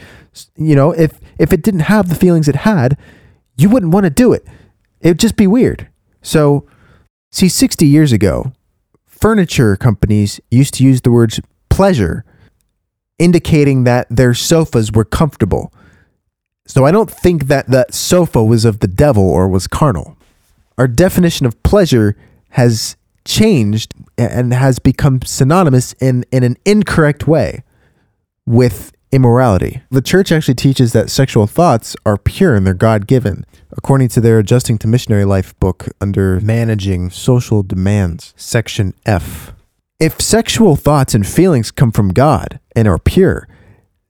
You 0.55 0.73
know, 0.73 0.91
if 0.91 1.19
if 1.37 1.53
it 1.53 1.61
didn't 1.61 1.81
have 1.81 2.09
the 2.09 2.15
feelings 2.15 2.47
it 2.47 2.55
had, 2.55 2.97
you 3.57 3.69
wouldn't 3.69 3.93
want 3.93 4.05
to 4.05 4.09
do 4.09 4.33
it. 4.33 4.43
It'd 5.01 5.19
just 5.19 5.35
be 5.35 5.45
weird. 5.45 5.87
So, 6.23 6.67
see, 7.31 7.49
60 7.49 7.85
years 7.85 8.11
ago, 8.11 8.53
furniture 9.05 9.75
companies 9.75 10.39
used 10.49 10.73
to 10.75 10.83
use 10.83 11.01
the 11.01 11.11
words 11.11 11.39
pleasure, 11.69 12.25
indicating 13.19 13.83
that 13.83 14.07
their 14.09 14.33
sofas 14.33 14.91
were 14.91 15.05
comfortable. 15.05 15.73
So 16.65 16.85
I 16.85 16.91
don't 16.91 17.09
think 17.09 17.47
that 17.47 17.67
that 17.67 17.93
sofa 17.93 18.43
was 18.43 18.65
of 18.65 18.79
the 18.79 18.87
devil 18.87 19.23
or 19.23 19.47
was 19.47 19.67
carnal. 19.67 20.17
Our 20.77 20.87
definition 20.87 21.45
of 21.45 21.61
pleasure 21.63 22.15
has 22.51 22.95
changed 23.25 23.93
and 24.17 24.53
has 24.53 24.79
become 24.79 25.21
synonymous 25.23 25.93
in, 25.93 26.25
in 26.31 26.43
an 26.43 26.57
incorrect 26.65 27.27
way 27.27 27.63
with 28.45 28.93
immorality. 29.11 29.81
The 29.89 30.01
church 30.01 30.31
actually 30.31 30.55
teaches 30.55 30.93
that 30.93 31.09
sexual 31.09 31.47
thoughts 31.47 31.95
are 32.05 32.17
pure 32.17 32.55
and 32.55 32.65
they're 32.65 32.73
God 32.73 33.07
given, 33.07 33.45
according 33.71 34.09
to 34.09 34.21
their 34.21 34.39
Adjusting 34.39 34.77
to 34.79 34.87
Missionary 34.87 35.25
Life 35.25 35.57
book 35.59 35.87
under 35.99 36.39
Managing 36.39 37.09
Social 37.09 37.63
Demands, 37.63 38.33
section 38.37 38.93
F. 39.05 39.53
If 39.99 40.21
sexual 40.21 40.75
thoughts 40.75 41.13
and 41.13 41.27
feelings 41.27 41.71
come 41.71 41.91
from 41.91 42.09
God 42.09 42.59
and 42.75 42.87
are 42.87 42.97
pure, 42.97 43.47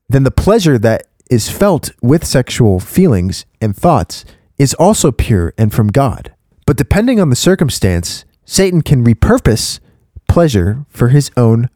then 0.07 0.23
the 0.23 0.31
pleasure 0.31 0.77
that 0.77 1.07
is 1.29 1.49
felt 1.49 1.91
with 2.01 2.25
sexual 2.25 2.79
feelings 2.79 3.45
and 3.59 3.75
thoughts 3.75 4.25
is 4.57 4.73
also 4.75 5.11
pure 5.11 5.53
and 5.57 5.73
from 5.73 5.87
God. 5.87 6.33
But 6.65 6.77
depending 6.77 7.19
on 7.19 7.29
the 7.29 7.35
circumstance, 7.35 8.25
Satan 8.45 8.81
can 8.81 9.03
repurpose 9.03 9.79
pleasure 10.27 10.85
for 10.87 11.09
his 11.09 11.31
own 11.35 11.69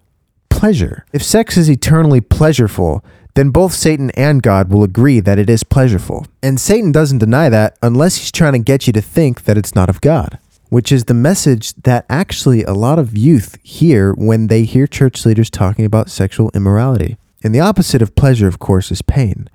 pleasure. 0.50 1.06
If 1.14 1.24
sex 1.24 1.58
is 1.58 1.70
eternally 1.70 2.22
pleasureful, 2.22 3.04
then 3.36 3.50
both 3.50 3.74
Satan 3.74 4.12
and 4.12 4.42
God 4.42 4.70
will 4.70 4.84
agree 4.84 5.20
that 5.20 5.38
it 5.38 5.50
is 5.50 5.64
pleasureful. 5.64 6.26
And 6.42 6.60
Satan 6.60 6.92
doesn't 6.92 7.20
deny 7.20 7.50
that 7.50 7.78
unless 7.82 8.18
he's 8.18 8.32
trying 8.32 8.54
to 8.54 8.60
get 8.60 8.88
you 8.88 8.94
to 8.94 9.02
think 9.02 9.44
that 9.44 9.58
it's 9.58 9.76
not 9.76 9.90
of 9.90 10.02
God, 10.02 10.40
which 10.70 10.92
is 10.92 11.06
the 11.06 11.14
message 11.14 11.74
that 11.84 12.06
actually 12.10 12.64
a 12.64 12.74
lot 12.74 12.98
of 12.98 13.18
youth 13.18 13.58
hear 13.62 14.14
when 14.14 14.48
they 14.48 14.64
hear 14.64 14.88
church 14.88 15.26
leaders 15.26 15.50
talking 15.50 15.86
about 15.86 16.10
sexual 16.10 16.50
immorality. 16.54 17.18
And 17.44 17.54
the 17.54 17.60
opposite 17.60 18.02
of 18.02 18.16
pleasure, 18.16 18.48
of 18.48 18.60
course, 18.60 18.90
is 18.92 19.02
pain. 19.02 19.50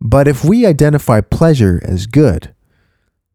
But 0.00 0.26
if 0.26 0.44
we 0.44 0.66
identify 0.66 1.20
pleasure 1.20 1.80
as 1.84 2.06
good, 2.06 2.52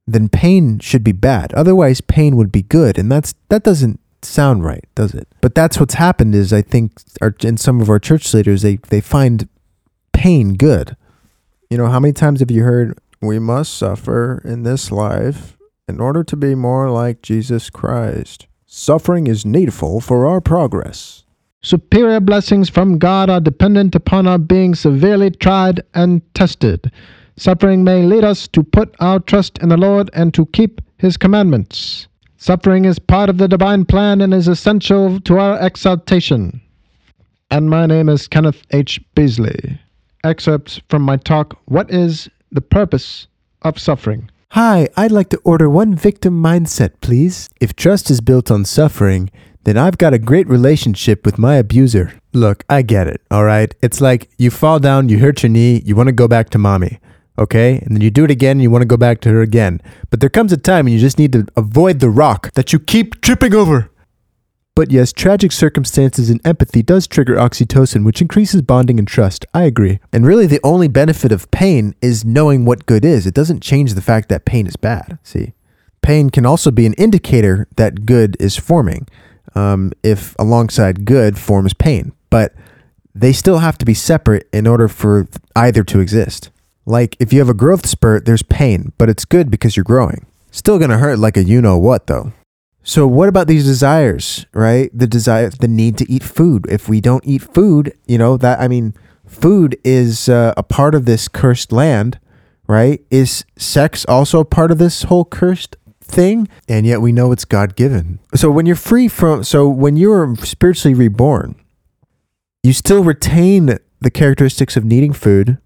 then 0.06 0.30
pain 0.30 0.80
should 0.80 1.04
be 1.04 1.12
bad. 1.12 1.54
Otherwise, 1.54 2.02
pain 2.02 2.36
would 2.36 2.52
be 2.52 2.62
good, 2.62 2.98
and 3.00 3.12
that's 3.12 3.34
that 3.50 3.64
doesn't 3.64 4.00
sound 4.28 4.64
right, 4.64 4.86
does 4.96 5.14
it? 5.14 5.28
But 5.42 5.56
that's 5.56 5.80
what's 5.80 5.96
happened. 5.96 6.36
Is 6.36 6.52
I 6.54 6.62
think 6.62 7.02
our, 7.22 7.36
in 7.42 7.58
some 7.58 7.82
of 7.82 7.90
our 7.90 8.00
church 8.00 8.34
leaders, 8.34 8.62
they 8.62 8.78
they 8.78 9.02
find 9.02 9.48
pain 10.14 10.56
good. 10.56 10.96
You 11.70 11.78
know, 11.78 11.88
how 11.88 12.00
many 12.00 12.14
times 12.14 12.40
have 12.40 12.52
you 12.52 12.64
heard, 12.64 12.98
"We 13.22 13.40
must 13.40 13.74
suffer 13.74 14.42
in 14.46 14.64
this 14.64 14.92
life 14.92 15.58
in 15.88 16.00
order 16.00 16.24
to 16.24 16.36
be 16.36 16.56
more 16.56 16.90
like 16.90 17.22
Jesus 17.22 17.70
Christ"? 17.70 18.48
Suffering 18.66 19.28
is 19.28 19.46
needful 19.46 20.02
for 20.02 20.26
our 20.26 20.42
progress. 20.42 21.24
Superior 21.64 22.20
blessings 22.20 22.70
from 22.70 23.00
God 23.00 23.30
are 23.30 23.40
dependent 23.40 23.96
upon 23.96 24.28
our 24.28 24.38
being 24.38 24.76
severely 24.76 25.32
tried 25.32 25.82
and 25.96 26.22
tested. 26.36 26.92
Suffering 27.38 27.84
may 27.84 28.04
lead 28.04 28.24
us 28.24 28.48
to 28.50 28.64
put 28.64 28.96
our 29.00 29.20
trust 29.20 29.58
in 29.60 29.70
the 29.70 29.78
Lord 29.78 30.10
and 30.14 30.34
to 30.34 30.46
keep 30.48 30.80
His 30.98 31.18
commandments. 31.18 32.08
Suffering 32.38 32.84
is 32.84 33.00
part 33.00 33.30
of 33.30 33.38
the 33.38 33.48
divine 33.48 33.86
plan 33.86 34.20
and 34.20 34.34
is 34.34 34.48
essential 34.48 35.20
to 35.22 35.40
our 35.40 35.58
exaltation. 35.66 36.62
And 37.50 37.70
my 37.70 37.86
name 37.86 38.10
is 38.10 38.28
Kenneth 38.28 38.62
H. 38.72 39.00
Beasley. 39.16 39.80
Excerpts 40.24 40.82
from 40.90 41.02
my 41.02 41.16
talk, 41.16 41.58
What 41.66 41.90
is 41.90 42.30
the 42.52 42.62
Purpose 42.62 43.28
of 43.62 43.80
Suffering? 43.80 44.30
Hi, 44.52 44.90
I'd 44.98 45.12
like 45.12 45.30
to 45.30 45.40
order 45.44 45.70
one 45.70 45.96
victim 45.96 46.42
mindset, 46.42 46.92
please. 47.02 47.50
If 47.62 47.76
trust 47.76 48.10
is 48.10 48.20
built 48.20 48.52
on 48.52 48.66
suffering, 48.66 49.32
then 49.64 49.78
I've 49.78 49.98
got 49.98 50.14
a 50.14 50.20
great 50.20 50.48
relationship 50.48 51.26
with 51.26 51.38
my 51.38 51.56
abuser. 51.56 52.20
Look, 52.34 52.66
I 52.70 52.82
get 52.82 53.08
it, 53.08 53.22
all 53.32 53.46
right? 53.46 53.74
It's 53.82 54.02
like 54.02 54.30
you 54.38 54.52
fall 54.52 54.80
down, 54.80 55.08
you 55.10 55.20
hurt 55.20 55.42
your 55.42 55.50
knee, 55.50 55.82
you 55.86 55.96
want 55.96 56.08
to 56.08 56.14
go 56.14 56.28
back 56.28 56.50
to 56.52 56.58
mommy 56.58 57.00
okay? 57.38 57.80
And 57.80 57.96
then 57.96 58.02
you 58.02 58.10
do 58.10 58.26
it 58.26 58.32
again 58.32 58.58
and 58.58 58.62
you 58.62 58.70
want 58.70 58.82
to 58.82 58.88
go 58.88 58.98
back 58.98 59.22
to 59.22 59.30
her 59.30 59.42
again. 59.42 59.82
But 60.10 60.20
there 60.20 60.30
comes 60.30 60.52
a 60.52 60.58
time 60.58 60.86
when 60.86 60.94
you 60.94 61.00
just 61.00 61.20
need 61.20 61.34
to 61.34 61.46
avoid 61.56 62.00
the 62.00 62.10
rock 62.10 62.52
that 62.54 62.74
you 62.74 62.80
keep 62.80 63.22
tripping 63.22 63.54
over. 63.54 63.92
But 64.76 64.92
yes, 64.92 65.14
tragic 65.14 65.54
circumstances 65.54 66.30
and 66.30 66.46
empathy 66.46 66.84
does 66.84 67.08
trigger 67.08 67.36
oxytocin, 67.36 68.04
which 68.04 68.22
increases 68.22 68.62
bonding 68.62 69.00
and 69.00 69.08
trust. 69.08 69.46
I 69.54 69.64
agree. 69.64 70.00
And 70.12 70.28
really, 70.28 70.48
the 70.48 70.60
only 70.66 70.90
benefit 70.90 71.32
of 71.32 71.50
pain 71.50 71.96
is 72.02 72.26
knowing 72.26 72.66
what 72.66 72.86
good 72.86 73.06
is. 73.06 73.26
It 73.26 73.34
doesn't 73.34 73.64
change 73.64 73.94
the 73.94 74.02
fact 74.02 74.28
that 74.28 74.44
pain 74.44 74.68
is 74.68 74.76
bad. 74.76 75.18
See, 75.24 75.54
pain 76.02 76.30
can 76.30 76.46
also 76.46 76.72
be 76.72 76.86
an 76.86 76.94
indicator 76.96 77.70
that 77.78 78.06
good 78.06 78.36
is 78.38 78.58
forming, 78.58 79.08
um, 79.56 79.94
if 80.04 80.36
alongside 80.38 81.06
good 81.06 81.38
forms 81.38 81.74
pain. 81.74 82.12
But 82.30 82.54
they 83.14 83.32
still 83.32 83.60
have 83.60 83.78
to 83.78 83.86
be 83.86 83.94
separate 83.94 84.50
in 84.52 84.68
order 84.68 84.90
for 84.90 85.26
either 85.56 85.86
to 85.86 86.02
exist. 86.02 86.50
Like 86.86 87.16
if 87.20 87.34
you 87.34 87.40
have 87.40 87.50
a 87.50 87.54
growth 87.54 87.88
spurt, 87.88 88.26
there's 88.26 88.44
pain, 88.44 88.94
but 88.98 89.10
it's 89.10 89.26
good 89.26 89.50
because 89.50 89.76
you're 89.76 89.84
growing. 89.84 90.26
Still 90.52 90.80
gonna 90.80 90.98
hurt 90.98 91.20
like 91.20 91.38
a 91.38 91.44
you 91.44 91.62
know 91.62 91.78
what 91.78 92.08
though. 92.08 92.34
So 92.84 93.08
what 93.08 93.28
about 93.28 93.48
these 93.48 93.66
desires, 93.66 94.46
right? 94.54 94.92
The 94.94 95.08
desire, 95.08 95.50
the 95.50 95.68
need 95.68 95.98
to 95.98 96.12
eat 96.12 96.24
food. 96.24 96.68
If 96.70 96.88
we 96.88 97.02
don't 97.02 97.26
eat 97.26 97.42
food, 97.42 97.98
you 98.06 98.20
know 98.20 98.38
that 98.38 98.60
I 98.62 98.68
mean, 98.68 98.94
food 99.26 99.78
is 99.84 100.30
uh, 100.30 100.54
a 100.56 100.62
part 100.62 100.94
of 100.94 101.06
this 101.06 101.28
cursed 101.28 101.72
land, 101.72 102.20
right? 102.68 103.02
Is 103.10 103.44
sex 103.58 104.06
also 104.06 104.40
a 104.40 104.46
part 104.46 104.70
of 104.70 104.78
this 104.78 105.04
whole 105.04 105.26
cursed 105.26 105.78
thing? 106.00 106.48
And 106.70 106.86
yet 106.86 107.02
we 107.02 107.12
know 107.12 107.32
it's 107.32 107.46
God 107.46 107.76
given. 107.76 108.20
So 108.36 108.52
when 108.52 108.68
you're 108.68 108.76
free 108.76 109.08
from, 109.08 109.44
so 109.44 109.68
when 109.68 109.98
you're 109.98 110.36
spiritually 110.38 110.94
reborn, 110.94 111.56
you 112.62 112.74
still 112.74 113.04
retain 113.04 113.78
the 114.00 114.12
characteristics 114.12 114.78
of 114.78 114.86
needing 114.86 115.14
food, 115.14 115.58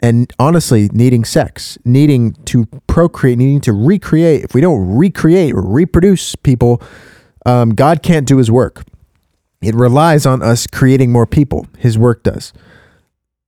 and 0.00 0.32
honestly 0.38 0.88
needing 0.92 1.24
sex, 1.24 1.78
needing 1.84 2.32
to 2.44 2.66
procreate, 2.86 3.38
needing 3.38 3.60
to 3.62 3.72
recreate. 3.72 4.44
If 4.44 4.54
we 4.54 4.60
don't 4.60 4.96
recreate 4.96 5.54
or 5.54 5.62
reproduce 5.62 6.36
people, 6.36 6.82
um, 7.46 7.70
God 7.70 8.02
can't 8.02 8.26
do 8.26 8.36
his 8.36 8.50
work. 8.50 8.84
It 9.60 9.74
relies 9.74 10.24
on 10.24 10.42
us 10.42 10.66
creating 10.66 11.10
more 11.10 11.26
people. 11.26 11.66
His 11.78 11.98
work 11.98 12.22
does. 12.22 12.52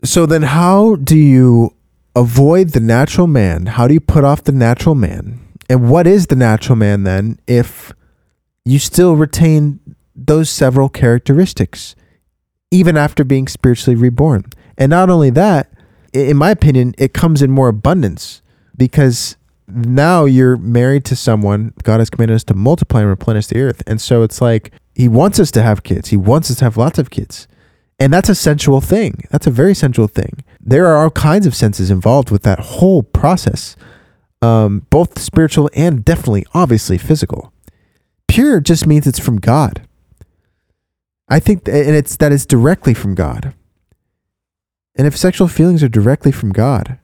So 0.03 0.27
then, 0.27 0.43
how 0.43 0.97
do 0.97 1.17
you 1.17 1.75
avoid 2.17 2.71
the 2.71 2.81
natural 2.81 3.27
man? 3.27 3.67
How 3.67 3.87
do 3.87 3.95
you 3.95 4.01
put 4.01 4.25
off 4.25 4.45
the 4.45 4.53
natural 4.53 4.95
man? 4.95 5.41
And 5.69 5.89
what 5.89 6.07
is 6.07 6.27
the 6.27 6.37
natural 6.37 6.77
man 6.77 7.05
then 7.05 7.39
if 7.47 7.93
you 8.65 8.79
still 8.81 9.15
retain 9.15 9.79
those 10.17 10.51
several 10.51 10.89
characteristics, 10.89 11.95
even 12.73 12.97
after 12.97 13.23
being 13.23 13.47
spiritually 13.47 13.95
reborn? 13.95 14.47
And 14.77 14.91
not 14.91 15.11
only 15.11 15.31
that, 15.31 15.71
in 16.13 16.37
my 16.37 16.51
opinion, 16.51 16.95
it 16.99 17.15
comes 17.15 17.43
in 17.43 17.51
more 17.51 17.69
abundance 17.69 18.43
because 18.77 19.37
now 19.69 20.25
you're 20.25 20.57
married 20.57 21.05
to 21.07 21.17
someone. 21.17 21.73
God 21.83 22.01
has 22.01 22.11
commanded 22.11 22.35
us 22.35 22.45
to 22.45 22.55
multiply 22.55 23.01
and 23.01 23.09
replenish 23.09 23.47
the 23.47 23.61
earth. 23.61 23.83
And 23.87 24.01
so 24.01 24.23
it's 24.23 24.41
like 24.41 24.73
He 24.95 25.09
wants 25.09 25.39
us 25.39 25.51
to 25.53 25.63
have 25.63 25.83
kids. 25.83 26.09
He 26.09 26.17
wants 26.17 26.51
us 26.51 26.59
to 26.59 26.65
have 26.65 26.77
lots 26.77 26.99
of 26.99 27.11
kids. 27.11 27.47
And 27.99 28.13
that's 28.13 28.31
a 28.31 28.35
sensual 28.35 28.81
thing. 28.81 29.25
That's 29.31 29.47
a 29.47 29.51
very 29.51 29.75
sensual 29.75 30.09
thing. 30.09 30.43
There 30.61 30.87
are 30.87 30.97
all 31.03 31.11
kinds 31.11 31.47
of 31.47 31.55
senses 31.55 31.91
involved 31.91 32.31
with 32.31 32.43
that 32.43 32.59
whole 32.59 33.03
process, 33.03 33.77
um, 34.41 34.87
both 34.89 35.19
spiritual 35.19 35.69
and 35.75 36.05
definitely, 36.05 36.47
obviously, 36.55 36.97
physical. 36.97 37.53
Pure 38.27 38.61
just 38.61 38.87
means 38.87 39.07
it's 39.07 39.19
from 39.19 39.39
God. 39.39 39.87
I 41.29 41.39
think, 41.39 41.69
and 41.69 41.95
it's 41.95 42.17
that 42.17 42.33
it's 42.33 42.47
directly 42.47 42.95
from 42.95 43.15
God. 43.15 43.55
And 44.97 45.07
if 45.07 45.17
sexual 45.17 45.49
feelings 45.49 45.83
are 45.83 45.89
directly 45.89 46.33
from 46.33 46.53
God, 46.53 46.99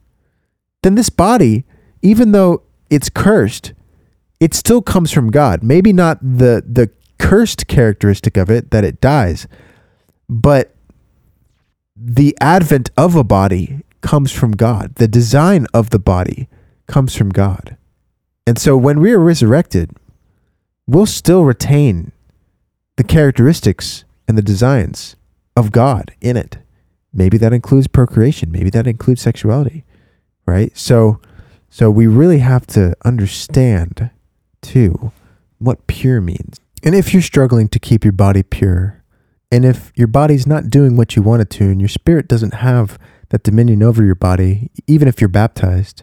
then 0.82 0.94
this 0.94 1.10
body, 1.10 1.64
even 2.02 2.32
though 2.32 2.62
it's 2.90 3.08
cursed, 3.08 3.72
it 4.40 4.54
still 4.54 4.82
comes 4.82 5.12
from 5.12 5.30
God. 5.30 5.62
Maybe 5.62 5.92
not 5.92 6.18
the 6.20 6.62
the 6.66 6.90
cursed 7.18 7.66
characteristic 7.66 8.36
of 8.36 8.50
it 8.50 8.70
that 8.70 8.84
it 8.84 9.00
dies, 9.00 9.46
but 10.28 10.74
the 11.96 12.36
advent 12.40 12.90
of 12.96 13.16
a 13.16 13.24
body 13.24 13.82
comes 14.00 14.30
from 14.30 14.52
God. 14.52 14.96
The 14.96 15.08
design 15.08 15.66
of 15.72 15.90
the 15.90 15.98
body 15.98 16.48
comes 16.86 17.16
from 17.16 17.30
God. 17.30 17.76
And 18.46 18.58
so 18.58 18.76
when 18.76 19.00
we 19.00 19.12
are 19.12 19.18
resurrected, 19.18 19.90
we'll 20.86 21.06
still 21.06 21.44
retain 21.44 22.12
the 22.96 23.04
characteristics 23.04 24.04
and 24.28 24.36
the 24.36 24.42
designs 24.42 25.16
of 25.56 25.72
God 25.72 26.14
in 26.20 26.36
it. 26.36 26.58
Maybe 27.16 27.38
that 27.38 27.52
includes 27.52 27.88
procreation, 27.88 28.52
maybe 28.52 28.70
that 28.70 28.86
includes 28.86 29.22
sexuality, 29.22 29.84
right? 30.46 30.76
So 30.76 31.20
so 31.70 31.90
we 31.90 32.06
really 32.06 32.38
have 32.38 32.66
to 32.68 32.94
understand 33.04 34.10
too 34.62 35.12
what 35.58 35.86
pure 35.86 36.20
means. 36.20 36.60
And 36.82 36.94
if 36.94 37.12
you're 37.12 37.22
struggling 37.22 37.68
to 37.68 37.78
keep 37.78 38.04
your 38.04 38.12
body 38.12 38.42
pure, 38.42 39.02
and 39.50 39.64
if 39.64 39.92
your 39.94 40.06
body's 40.06 40.46
not 40.46 40.70
doing 40.70 40.96
what 40.96 41.16
you 41.16 41.22
want 41.22 41.42
it 41.42 41.50
to, 41.50 41.64
and 41.64 41.80
your 41.80 41.88
spirit 41.88 42.28
doesn't 42.28 42.54
have 42.54 42.98
that 43.30 43.42
dominion 43.42 43.82
over 43.82 44.04
your 44.04 44.14
body, 44.14 44.70
even 44.86 45.08
if 45.08 45.20
you're 45.20 45.28
baptized, 45.28 46.02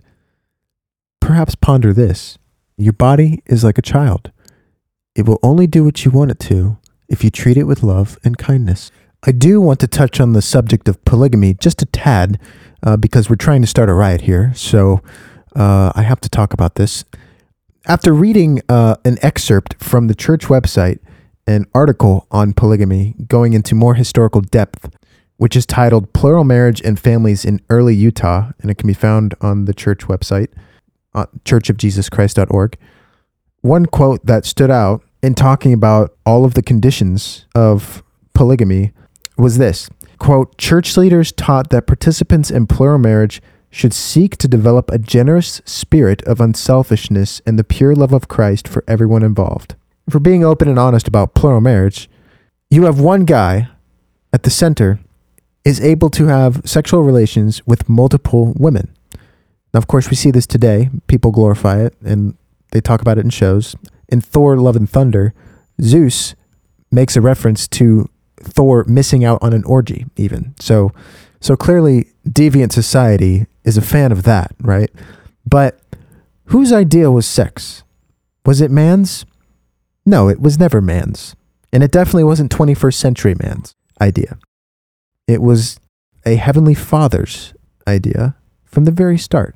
perhaps 1.19 1.55
ponder 1.55 1.93
this. 1.93 2.37
Your 2.77 2.93
body 2.93 3.41
is 3.45 3.63
like 3.63 3.77
a 3.77 3.83
child. 3.83 4.31
It 5.15 5.27
will 5.27 5.39
only 5.43 5.67
do 5.67 5.83
what 5.83 6.03
you 6.03 6.11
want 6.11 6.31
it 6.31 6.39
to 6.41 6.77
if 7.07 7.23
you 7.23 7.29
treat 7.29 7.57
it 7.57 7.63
with 7.63 7.83
love 7.83 8.17
and 8.23 8.37
kindness. 8.37 8.91
I 9.25 9.31
do 9.31 9.61
want 9.61 9.79
to 9.79 9.87
touch 9.87 10.19
on 10.19 10.33
the 10.33 10.41
subject 10.41 10.89
of 10.89 11.03
polygamy 11.05 11.53
just 11.53 11.81
a 11.81 11.85
tad 11.85 12.39
uh, 12.83 12.97
because 12.97 13.29
we're 13.29 13.37
trying 13.37 13.61
to 13.61 13.67
start 13.67 13.87
a 13.89 13.93
riot 13.93 14.21
here. 14.21 14.53
So 14.53 15.01
uh, 15.55 15.93
I 15.95 16.01
have 16.01 16.19
to 16.21 16.29
talk 16.29 16.53
about 16.53 16.75
this. 16.75 17.05
After 17.85 18.13
reading 18.13 18.61
uh, 18.67 18.95
an 19.05 19.17
excerpt 19.21 19.81
from 19.81 20.07
the 20.07 20.15
church 20.15 20.45
website, 20.45 20.99
an 21.47 21.65
article 21.73 22.27
on 22.31 22.53
polygamy 22.53 23.15
going 23.27 23.53
into 23.53 23.75
more 23.75 23.95
historical 23.95 24.41
depth, 24.41 24.93
which 25.37 25.55
is 25.55 25.65
titled 25.65 26.11
Plural 26.11 26.43
Marriage 26.43 26.81
and 26.81 26.99
Families 26.99 27.45
in 27.45 27.61
Early 27.69 27.95
Utah, 27.95 28.51
and 28.59 28.69
it 28.69 28.75
can 28.75 28.87
be 28.87 28.93
found 28.93 29.35
on 29.39 29.65
the 29.65 29.73
church 29.73 30.07
website, 30.07 30.49
uh, 31.13 31.27
churchofjesuschrist.org. 31.45 32.77
One 33.61 33.85
quote 33.85 34.25
that 34.25 34.45
stood 34.45 34.71
out 34.71 35.01
in 35.21 35.33
talking 35.33 35.71
about 35.71 36.17
all 36.25 36.43
of 36.43 36.55
the 36.55 36.63
conditions 36.63 37.45
of 37.55 38.03
polygamy 38.33 38.91
was 39.37 39.57
this 39.57 39.89
quote 40.19 40.57
church 40.57 40.95
leaders 40.95 41.31
taught 41.31 41.69
that 41.69 41.87
participants 41.87 42.49
in 42.49 42.67
plural 42.67 42.99
marriage 42.99 43.41
should 43.69 43.93
seek 43.93 44.37
to 44.37 44.47
develop 44.47 44.91
a 44.91 44.99
generous 44.99 45.61
spirit 45.65 46.21
of 46.23 46.39
unselfishness 46.39 47.41
and 47.45 47.57
the 47.57 47.63
pure 47.63 47.95
love 47.95 48.13
of 48.13 48.27
Christ 48.27 48.67
for 48.67 48.83
everyone 48.87 49.23
involved. 49.23 49.75
For 50.09 50.19
being 50.19 50.45
open 50.45 50.67
and 50.67 50.77
honest 50.77 51.07
about 51.07 51.33
plural 51.33 51.61
marriage, 51.61 52.09
you 52.69 52.83
have 52.83 52.99
one 52.99 53.25
guy 53.25 53.69
at 54.31 54.43
the 54.43 54.49
center 54.49 54.99
is 55.65 55.79
able 55.79 56.09
to 56.11 56.27
have 56.27 56.61
sexual 56.65 57.01
relations 57.01 57.65
with 57.65 57.89
multiple 57.89 58.53
women. 58.57 58.93
Now, 59.73 59.79
of 59.79 59.87
course, 59.87 60.09
we 60.09 60.15
see 60.15 60.29
this 60.29 60.45
today. 60.45 60.89
People 61.07 61.31
glorify 61.31 61.81
it 61.81 61.95
and 62.03 62.37
they 62.71 62.81
talk 62.81 63.01
about 63.01 63.17
it 63.17 63.23
in 63.23 63.29
shows. 63.29 63.75
In 64.09 64.21
Thor, 64.21 64.57
Love 64.57 64.75
and 64.75 64.89
Thunder, 64.89 65.33
Zeus 65.81 66.35
makes 66.91 67.15
a 67.15 67.21
reference 67.21 67.67
to 67.69 68.09
Thor 68.43 68.83
missing 68.87 69.23
out 69.23 69.41
on 69.41 69.53
an 69.53 69.63
orgy, 69.63 70.05
even. 70.15 70.53
So, 70.59 70.91
so 71.39 71.55
clearly, 71.55 72.07
deviant 72.27 72.71
society 72.71 73.47
is 73.63 73.77
a 73.77 73.81
fan 73.81 74.11
of 74.11 74.23
that, 74.23 74.53
right? 74.61 74.91
But 75.45 75.79
whose 76.45 76.71
idea 76.71 77.11
was 77.11 77.25
sex? 77.25 77.83
Was 78.45 78.61
it 78.61 78.71
man's? 78.71 79.25
No, 80.05 80.27
it 80.29 80.39
was 80.39 80.59
never 80.59 80.81
man's. 80.81 81.35
And 81.71 81.83
it 81.83 81.91
definitely 81.91 82.25
wasn't 82.25 82.51
21st 82.51 82.93
century 82.93 83.35
man's 83.41 83.73
idea. 83.99 84.37
It 85.27 85.41
was 85.41 85.79
a 86.25 86.35
heavenly 86.35 86.73
father's 86.73 87.53
idea 87.87 88.35
from 88.65 88.85
the 88.85 88.91
very 88.91 89.17
start. 89.17 89.55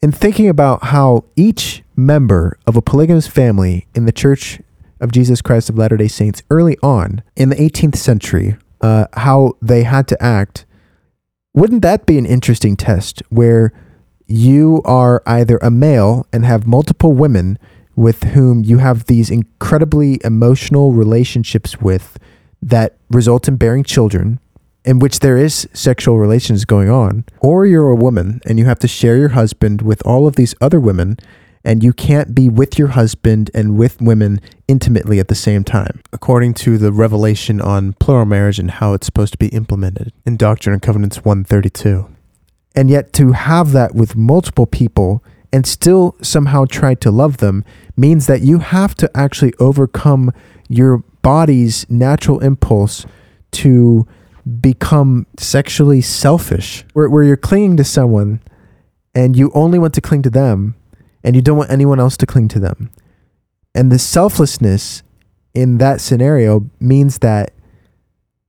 In 0.00 0.12
thinking 0.12 0.48
about 0.48 0.84
how 0.84 1.24
each 1.34 1.82
member 1.96 2.58
of 2.66 2.76
a 2.76 2.82
polygamous 2.82 3.26
family 3.26 3.86
in 3.94 4.04
the 4.04 4.12
Church 4.12 4.60
of 5.00 5.12
Jesus 5.12 5.42
Christ 5.42 5.70
of 5.70 5.78
Latter 5.78 5.96
day 5.96 6.08
Saints 6.08 6.42
early 6.50 6.76
on 6.82 7.22
in 7.36 7.48
the 7.48 7.56
18th 7.56 7.96
century, 7.96 8.56
uh, 8.80 9.06
how 9.14 9.54
they 9.60 9.82
had 9.82 10.06
to 10.08 10.22
act 10.22 10.64
wouldn't 11.58 11.82
that 11.82 12.06
be 12.06 12.18
an 12.18 12.26
interesting 12.26 12.76
test 12.76 13.20
where 13.30 13.72
you 14.28 14.80
are 14.84 15.22
either 15.26 15.58
a 15.58 15.72
male 15.72 16.24
and 16.32 16.44
have 16.44 16.68
multiple 16.68 17.12
women 17.12 17.58
with 17.96 18.22
whom 18.22 18.62
you 18.62 18.78
have 18.78 19.06
these 19.06 19.28
incredibly 19.28 20.20
emotional 20.22 20.92
relationships 20.92 21.80
with 21.80 22.16
that 22.62 22.96
result 23.10 23.48
in 23.48 23.56
bearing 23.56 23.82
children 23.82 24.38
in 24.84 25.00
which 25.00 25.18
there 25.18 25.36
is 25.36 25.68
sexual 25.72 26.20
relations 26.20 26.64
going 26.64 26.88
on 26.88 27.24
or 27.40 27.66
you're 27.66 27.90
a 27.90 27.96
woman 27.96 28.40
and 28.46 28.58
you 28.58 28.64
have 28.64 28.78
to 28.78 28.86
share 28.86 29.16
your 29.16 29.30
husband 29.30 29.82
with 29.82 30.00
all 30.06 30.28
of 30.28 30.36
these 30.36 30.54
other 30.60 30.78
women 30.78 31.16
and 31.64 31.82
you 31.82 31.92
can't 31.92 32.34
be 32.34 32.48
with 32.48 32.78
your 32.78 32.88
husband 32.88 33.50
and 33.54 33.76
with 33.76 34.00
women 34.00 34.40
intimately 34.66 35.18
at 35.18 35.28
the 35.28 35.34
same 35.34 35.64
time, 35.64 36.00
according 36.12 36.54
to 36.54 36.78
the 36.78 36.92
revelation 36.92 37.60
on 37.60 37.94
plural 37.94 38.24
marriage 38.24 38.58
and 38.58 38.70
how 38.72 38.94
it's 38.94 39.06
supposed 39.06 39.32
to 39.32 39.38
be 39.38 39.48
implemented 39.48 40.12
in 40.24 40.36
Doctrine 40.36 40.72
and 40.72 40.82
Covenants 40.82 41.24
132. 41.24 42.08
And 42.74 42.90
yet, 42.90 43.12
to 43.14 43.32
have 43.32 43.72
that 43.72 43.94
with 43.94 44.14
multiple 44.14 44.66
people 44.66 45.22
and 45.52 45.66
still 45.66 46.14
somehow 46.22 46.64
try 46.64 46.94
to 46.94 47.10
love 47.10 47.38
them 47.38 47.64
means 47.96 48.26
that 48.26 48.42
you 48.42 48.58
have 48.58 48.94
to 48.96 49.10
actually 49.16 49.54
overcome 49.58 50.32
your 50.68 50.98
body's 51.22 51.88
natural 51.90 52.38
impulse 52.40 53.06
to 53.50 54.06
become 54.60 55.26
sexually 55.38 56.00
selfish, 56.00 56.84
where, 56.92 57.08
where 57.08 57.22
you're 57.22 57.36
clinging 57.36 57.76
to 57.76 57.84
someone 57.84 58.40
and 59.14 59.36
you 59.36 59.50
only 59.54 59.78
want 59.78 59.94
to 59.94 60.00
cling 60.00 60.22
to 60.22 60.30
them 60.30 60.74
and 61.22 61.36
you 61.36 61.42
don't 61.42 61.56
want 61.56 61.70
anyone 61.70 62.00
else 62.00 62.16
to 62.18 62.26
cling 62.26 62.48
to 62.48 62.60
them. 62.60 62.90
And 63.74 63.92
the 63.92 63.98
selflessness 63.98 65.02
in 65.54 65.78
that 65.78 66.00
scenario 66.00 66.68
means 66.80 67.18
that 67.18 67.52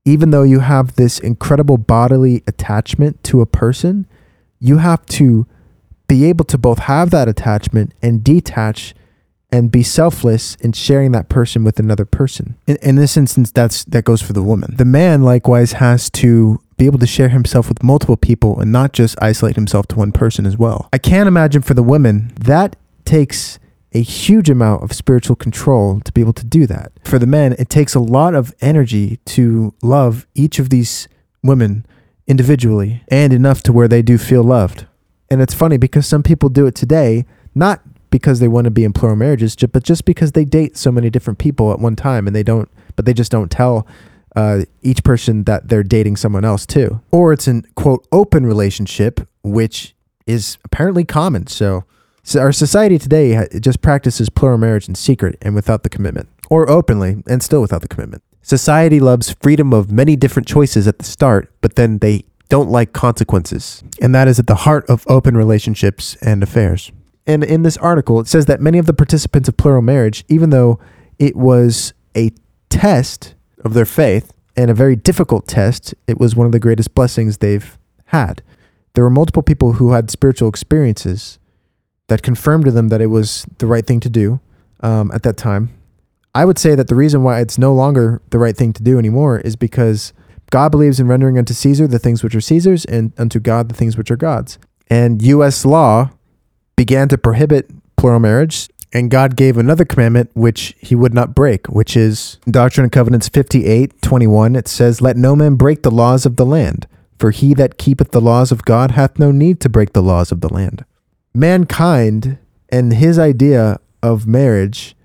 even 0.05 0.31
though 0.31 0.43
you 0.43 0.59
have 0.59 0.95
this 0.95 1.19
incredible 1.19 1.77
bodily 1.77 2.43
attachment 2.47 3.23
to 3.25 3.41
a 3.41 3.45
person, 3.45 4.07
you 4.59 4.77
have 4.77 5.05
to 5.05 5.45
be 6.07 6.25
able 6.25 6.45
to 6.45 6.57
both 6.57 6.79
have 6.79 7.11
that 7.11 7.27
attachment 7.27 7.93
and 8.01 8.23
detach 8.23 8.95
and 9.51 9.71
be 9.71 9.83
selfless 9.83 10.55
in 10.55 10.71
sharing 10.71 11.11
that 11.11 11.29
person 11.29 11.63
with 11.63 11.79
another 11.79 12.05
person. 12.05 12.55
In, 12.67 12.77
in, 12.81 12.95
this 12.95 13.17
instance, 13.17 13.51
that's 13.51 13.83
that 13.85 14.03
goes 14.03 14.21
for 14.21 14.33
the 14.33 14.43
woman. 14.43 14.75
The 14.77 14.85
man 14.85 15.23
likewise 15.23 15.73
has 15.73 16.09
to 16.11 16.61
be 16.79 16.85
able 16.85 16.97
to 16.97 17.05
share 17.05 17.29
himself 17.29 17.67
with 17.67 17.83
multiple 17.83 18.17
people 18.17 18.59
and 18.59 18.71
not 18.71 18.93
just 18.93 19.21
isolate 19.21 19.55
himself 19.55 19.85
to 19.87 19.97
one 19.97 20.13
person 20.13 20.45
as 20.45 20.57
well. 20.57 20.89
I 20.93 20.97
can't 20.97 21.27
imagine 21.27 21.61
for 21.61 21.75
the 21.75 21.83
women 21.83 22.31
that 22.39 22.77
takes 23.05 23.59
a 23.91 24.01
huge 24.01 24.49
amount 24.49 24.83
of 24.83 24.93
spiritual 24.93 25.35
control 25.35 25.99
to 25.99 26.11
be 26.13 26.21
able 26.21 26.33
to 26.33 26.45
do 26.45 26.65
that. 26.67 26.93
For 27.03 27.19
the 27.19 27.27
men, 27.27 27.53
it 27.59 27.69
takes 27.69 27.95
a 27.95 27.99
lot 27.99 28.33
of 28.33 28.55
energy 28.61 29.19
to 29.25 29.73
love 29.83 30.25
each 30.35 30.57
of 30.57 30.69
these 30.69 31.09
women 31.43 31.85
individually 32.27 33.03
and 33.09 33.33
enough 33.33 33.61
to 33.63 33.73
where 33.73 33.87
they 33.87 34.01
do 34.01 34.17
feel 34.17 34.43
loved. 34.43 34.85
And 35.29 35.41
it's 35.41 35.53
funny 35.53 35.77
because 35.77 36.07
some 36.07 36.23
people 36.23 36.47
do 36.47 36.65
it 36.65 36.75
today, 36.75 37.25
not 37.53 37.81
because 38.09 38.39
they 38.39 38.47
want 38.47 38.65
to 38.65 38.71
be 38.71 38.85
in 38.85 38.93
plural 38.93 39.17
marriages, 39.17 39.55
but 39.55 39.83
just 39.83 40.05
because 40.05 40.31
they 40.31 40.45
date 40.45 40.77
so 40.77 40.91
many 40.91 41.09
different 41.09 41.39
people 41.39 41.73
at 41.73 41.79
one 41.79 41.95
time 41.95 42.25
and 42.25 42.35
they 42.35 42.43
don't, 42.43 42.69
but 42.95 43.05
they 43.05 43.13
just 43.13 43.31
don't 43.31 43.51
tell 43.51 43.85
uh, 44.39 44.63
each 44.81 45.03
person 45.03 45.43
that 45.43 45.67
they're 45.67 45.83
dating 45.83 46.15
someone 46.15 46.45
else 46.45 46.65
too. 46.65 47.01
Or 47.11 47.33
it's 47.33 47.47
an 47.47 47.65
quote 47.75 48.07
open 48.11 48.45
relationship, 48.45 49.27
which 49.43 49.93
is 50.25 50.57
apparently 50.63 51.03
common. 51.03 51.47
So, 51.47 51.83
so 52.23 52.39
our 52.39 52.53
society 52.53 52.97
today 52.97 53.47
just 53.59 53.81
practices 53.81 54.29
plural 54.29 54.57
marriage 54.57 54.87
in 54.87 54.95
secret 54.95 55.37
and 55.41 55.55
without 55.55 55.83
the 55.83 55.89
commitment, 55.89 56.29
or 56.49 56.69
openly 56.69 57.21
and 57.27 57.43
still 57.43 57.59
without 57.59 57.81
the 57.81 57.89
commitment. 57.89 58.23
Society 58.41 59.01
loves 59.01 59.35
freedom 59.41 59.73
of 59.73 59.91
many 59.91 60.15
different 60.15 60.47
choices 60.47 60.87
at 60.87 60.99
the 60.99 61.05
start, 61.05 61.51
but 61.59 61.75
then 61.75 61.97
they 61.99 62.23
don't 62.47 62.69
like 62.69 62.93
consequences. 62.93 63.83
And 64.01 64.15
that 64.15 64.29
is 64.29 64.39
at 64.39 64.47
the 64.47 64.55
heart 64.55 64.89
of 64.89 65.03
open 65.07 65.35
relationships 65.35 66.15
and 66.21 66.41
affairs. 66.41 66.91
And 67.27 67.43
in 67.43 67.63
this 67.63 67.77
article, 67.77 68.21
it 68.21 68.27
says 68.27 68.45
that 68.45 68.61
many 68.61 68.77
of 68.77 68.85
the 68.85 68.93
participants 68.93 69.49
of 69.49 69.57
plural 69.57 69.81
marriage, 69.81 70.23
even 70.29 70.49
though 70.49 70.79
it 71.19 71.35
was 71.35 71.93
a 72.15 72.31
test 72.69 73.35
of 73.63 73.73
their 73.73 73.85
faith 73.85 74.33
and 74.55 74.69
a 74.69 74.73
very 74.73 74.95
difficult 74.95 75.47
test, 75.47 75.93
it 76.07 76.19
was 76.19 76.35
one 76.35 76.45
of 76.45 76.51
the 76.51 76.59
greatest 76.59 76.93
blessings 76.93 77.37
they've 77.37 77.77
had. 78.05 78.41
There 78.93 79.03
were 79.03 79.09
multiple 79.09 79.43
people 79.43 79.73
who 79.73 79.91
had 79.91 80.09
spiritual 80.09 80.49
experiences 80.49 81.39
that 82.07 82.23
confirmed 82.23 82.65
to 82.65 82.71
them 82.71 82.89
that 82.89 83.01
it 83.01 83.07
was 83.07 83.45
the 83.59 83.67
right 83.67 83.85
thing 83.85 83.99
to 84.01 84.09
do 84.09 84.39
um, 84.81 85.11
at 85.11 85.23
that 85.23 85.37
time. 85.37 85.69
I 86.35 86.45
would 86.45 86.59
say 86.59 86.75
that 86.75 86.87
the 86.87 86.95
reason 86.95 87.23
why 87.23 87.39
it's 87.39 87.57
no 87.57 87.73
longer 87.73 88.21
the 88.29 88.39
right 88.39 88.55
thing 88.55 88.73
to 88.73 88.83
do 88.83 88.99
anymore 88.99 89.39
is 89.39 89.55
because 89.55 90.13
God 90.51 90.69
believes 90.71 90.99
in 90.99 91.07
rendering 91.07 91.37
unto 91.37 91.53
Caesar 91.53 91.87
the 91.87 91.99
things 91.99 92.23
which 92.23 92.35
are 92.35 92.41
Caesar's 92.41 92.85
and 92.85 93.13
unto 93.17 93.39
God 93.39 93.69
the 93.69 93.75
things 93.75 93.97
which 93.97 94.11
are 94.11 94.17
God's. 94.17 94.57
And 94.89 95.21
U.S. 95.21 95.65
law 95.65 96.11
began 96.75 97.07
to 97.09 97.17
prohibit 97.17 97.69
plural 97.97 98.19
marriage, 98.19 98.69
and 98.91 99.11
God 99.11 99.35
gave 99.35 99.57
another 99.57 99.85
commandment 99.85 100.31
which 100.33 100.75
he 100.79 100.95
would 100.95 101.13
not 101.13 101.35
break, 101.35 101.67
which 101.67 101.95
is 101.95 102.37
Doctrine 102.49 102.85
and 102.85 102.91
Covenants 102.91 103.29
58 103.29 104.01
21. 104.01 104.55
It 104.55 104.67
says, 104.67 105.01
Let 105.01 105.17
no 105.17 105.35
man 105.35 105.55
break 105.55 105.83
the 105.83 105.91
laws 105.91 106.25
of 106.25 106.35
the 106.35 106.45
land, 106.45 106.87
For 107.17 107.31
he 107.31 107.53
that 107.55 107.77
keepeth 107.77 108.11
the 108.11 108.21
laws 108.21 108.51
of 108.51 108.65
God 108.65 108.91
hath 108.91 109.19
no 109.19 109.31
need 109.31 109.59
to 109.61 109.69
break 109.69 109.93
the 109.93 110.01
laws 110.01 110.31
of 110.31 110.41
the 110.41 110.51
land. 110.51 110.85
Mankind 111.33 112.37
and 112.69 112.93
his 112.93 113.19
idea 113.19 113.79
of 114.01 114.25
marriage, 114.25 114.95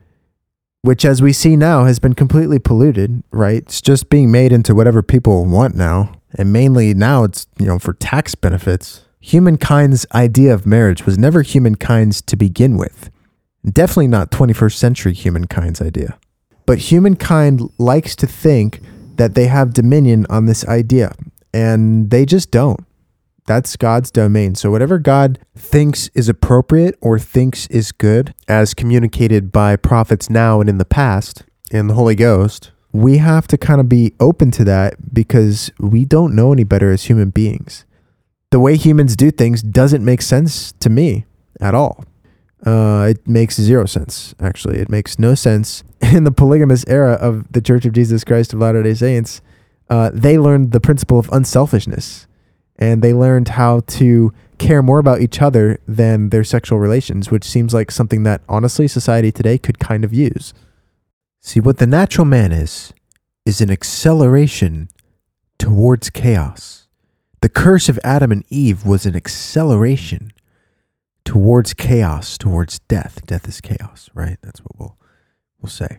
which 0.83 1.05
as 1.05 1.21
we 1.21 1.33
see 1.33 1.57
now 1.57 1.85
has 1.85 1.99
been 1.99 2.15
completely 2.15 2.59
polluted, 2.59 3.23
right? 3.31 3.63
It's 3.63 3.81
just 3.81 4.09
being 4.09 4.31
made 4.31 4.53
into 4.53 4.75
whatever 4.75 5.03
people 5.03 5.45
want 5.45 5.75
now. 5.75 6.15
And 6.37 6.53
mainly 6.53 6.95
now 6.95 7.25
it's, 7.25 7.47
you 7.59 7.67
know, 7.67 7.79
for 7.79 7.93
tax 7.95 8.35
benefits. 8.35 9.05
Humankind's 9.21 10.05
idea 10.15 10.53
of 10.53 10.67
marriage 10.67 11.07
was 11.07 11.17
never 11.17 11.43
humankind's 11.43 12.21
to 12.23 12.37
begin 12.37 12.77
with. 12.77 13.11
Definitely 13.65 14.09
not 14.09 14.31
21st 14.31 14.75
century 14.75 15.15
humankind's 15.15 15.81
idea. 15.81 16.19
But 16.67 16.79
humankind 16.79 17.71
likes 17.79 18.15
to 18.17 18.27
think 18.27 18.81
that 19.17 19.35
they 19.35 19.47
have 19.47 19.73
dominion 19.73 20.27
on 20.29 20.47
this 20.47 20.67
idea, 20.67 21.15
and 21.53 22.11
they 22.11 22.27
just 22.27 22.51
don't. 22.51 22.81
That's 23.47 23.77
God's 23.77 24.11
domain. 24.11 24.55
So, 24.55 24.71
whatever 24.71 24.99
God 24.99 25.39
thinks 25.55 26.09
is 26.15 26.29
appropriate 26.29 26.97
or 27.01 27.19
thinks 27.19 27.67
is 27.67 27.93
good, 27.93 28.35
as 28.49 28.73
communicated 28.73 29.53
by 29.53 29.77
prophets 29.77 30.31
now 30.31 30.61
and 30.61 30.69
in 30.69 30.79
the 30.79 30.87
past, 30.87 31.45
and 31.71 31.91
the 31.91 31.95
Holy 31.95 32.15
Ghost, 32.15 32.71
we 32.93 33.19
have 33.19 33.47
to 33.49 33.59
kind 33.59 33.81
of 33.81 33.89
be 33.89 34.15
open 34.21 34.51
to 34.53 34.65
that 34.65 35.13
because 35.13 35.71
we 35.79 36.05
don't 36.05 36.35
know 36.35 36.53
any 36.53 36.65
better 36.65 36.91
as 36.91 37.05
human 37.05 37.31
beings. 37.31 37.85
The 38.51 38.61
way 38.61 38.77
humans 38.77 39.17
do 39.17 39.31
things 39.31 39.63
doesn't 39.63 40.05
make 40.05 40.23
sense 40.23 40.73
to 40.73 40.89
me 40.89 41.27
at 41.61 41.75
all. 41.75 42.05
Uh, 42.65 43.09
it 43.11 43.29
makes 43.29 43.61
zero 43.61 43.85
sense, 43.85 44.35
actually. 44.41 44.79
It 44.79 44.89
makes 44.89 45.19
no 45.19 45.35
sense. 45.35 45.85
In 46.01 46.25
the 46.25 46.33
polygamous 46.33 46.85
era 46.89 47.13
of 47.13 47.51
the 47.53 47.61
Church 47.61 47.85
of 47.85 47.93
Jesus 47.93 48.25
Christ 48.25 48.53
of 48.53 48.61
Latter 48.61 48.83
day 48.83 48.95
Saints, 48.95 49.43
uh, 49.91 50.11
they 50.13 50.39
learned 50.39 50.73
the 50.73 50.81
principle 50.81 51.19
of 51.19 51.29
unselfishness 51.31 52.27
and 52.77 53.03
they 53.03 53.13
learned 53.13 53.49
how 53.49 53.81
to 53.81 54.33
care 54.59 54.83
more 54.83 54.99
about 54.99 55.21
each 55.21 55.43
other 55.43 55.79
than 55.87 56.31
their 56.31 56.45
sexual 56.45 56.79
relations, 56.79 57.31
which 57.31 57.45
seems 57.45 57.75
like 57.75 57.91
something 57.91 58.23
that 58.23 58.41
honestly 58.49 58.89
society 58.89 59.31
today 59.31 59.59
could 59.59 59.79
kind 59.79 60.05
of 60.05 60.15
use. 60.15 60.55
See, 61.41 61.61
what 61.61 61.79
the 61.79 61.87
natural 61.87 62.25
man 62.25 62.53
is, 62.53 62.93
is 63.45 63.61
an 63.61 63.71
acceleration 63.71 64.89
towards 65.59 66.11
chaos. 66.11 66.89
The 67.43 67.49
curse 67.49 67.89
of 67.89 68.01
Adam 68.03 68.33
and 68.33 68.45
Eve 68.49 68.87
was 68.87 69.05
an 69.05 69.15
acceleration 69.15 70.33
towards 71.25 71.75
chaos, 71.75 72.39
towards 72.39 72.79
death. 72.81 73.25
Death 73.27 73.49
is 73.49 73.61
chaos, 73.61 74.11
right? 74.15 74.39
That's 74.43 74.61
what 74.61 74.79
we'll 74.79 74.97
we'll 75.61 75.71
say. 75.71 75.99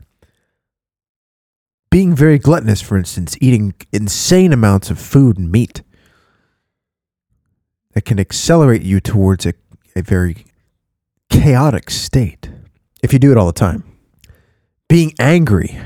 Being 1.90 2.16
very 2.16 2.38
gluttonous, 2.38 2.82
for 2.82 2.98
instance, 2.98 3.38
eating 3.40 3.74
insane 3.92 4.52
amounts 4.52 4.90
of 4.90 5.00
food 5.00 5.38
and 5.38 5.52
meat 5.52 5.82
that 7.94 8.04
can 8.04 8.20
accelerate 8.20 8.82
you 8.82 9.00
towards 9.00 9.46
a, 9.46 9.54
a 9.96 10.02
very 10.02 10.46
chaotic 11.30 11.90
state 11.90 12.50
if 13.02 13.14
you 13.14 13.20
do 13.20 13.32
it 13.32 13.38
all 13.38 13.48
the 13.48 13.54
time. 13.54 13.84
Being 14.88 15.14
angry, 15.20 15.80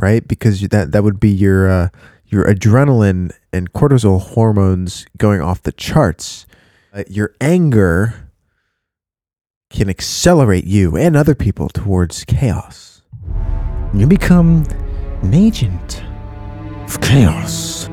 right? 0.00 0.26
Because 0.26 0.60
that 0.60 0.92
that 0.92 1.04
would 1.04 1.20
be 1.20 1.30
your 1.30 1.68
uh, 1.68 1.88
your 2.26 2.44
adrenaline 2.44 3.32
and 3.52 3.72
cortisol 3.72 4.20
hormones 4.20 5.06
going 5.16 5.40
off 5.40 5.62
the 5.62 5.72
charts. 5.72 6.46
Uh, 6.92 7.04
your 7.08 7.34
anger 7.40 8.27
can 9.70 9.88
accelerate 9.88 10.64
you 10.64 10.96
and 10.96 11.16
other 11.16 11.34
people 11.34 11.68
towards 11.68 12.24
chaos. 12.24 13.02
You 13.94 14.06
become 14.06 14.66
an 15.22 15.34
agent 15.34 16.02
of 16.84 17.00
chaos. 17.00 17.88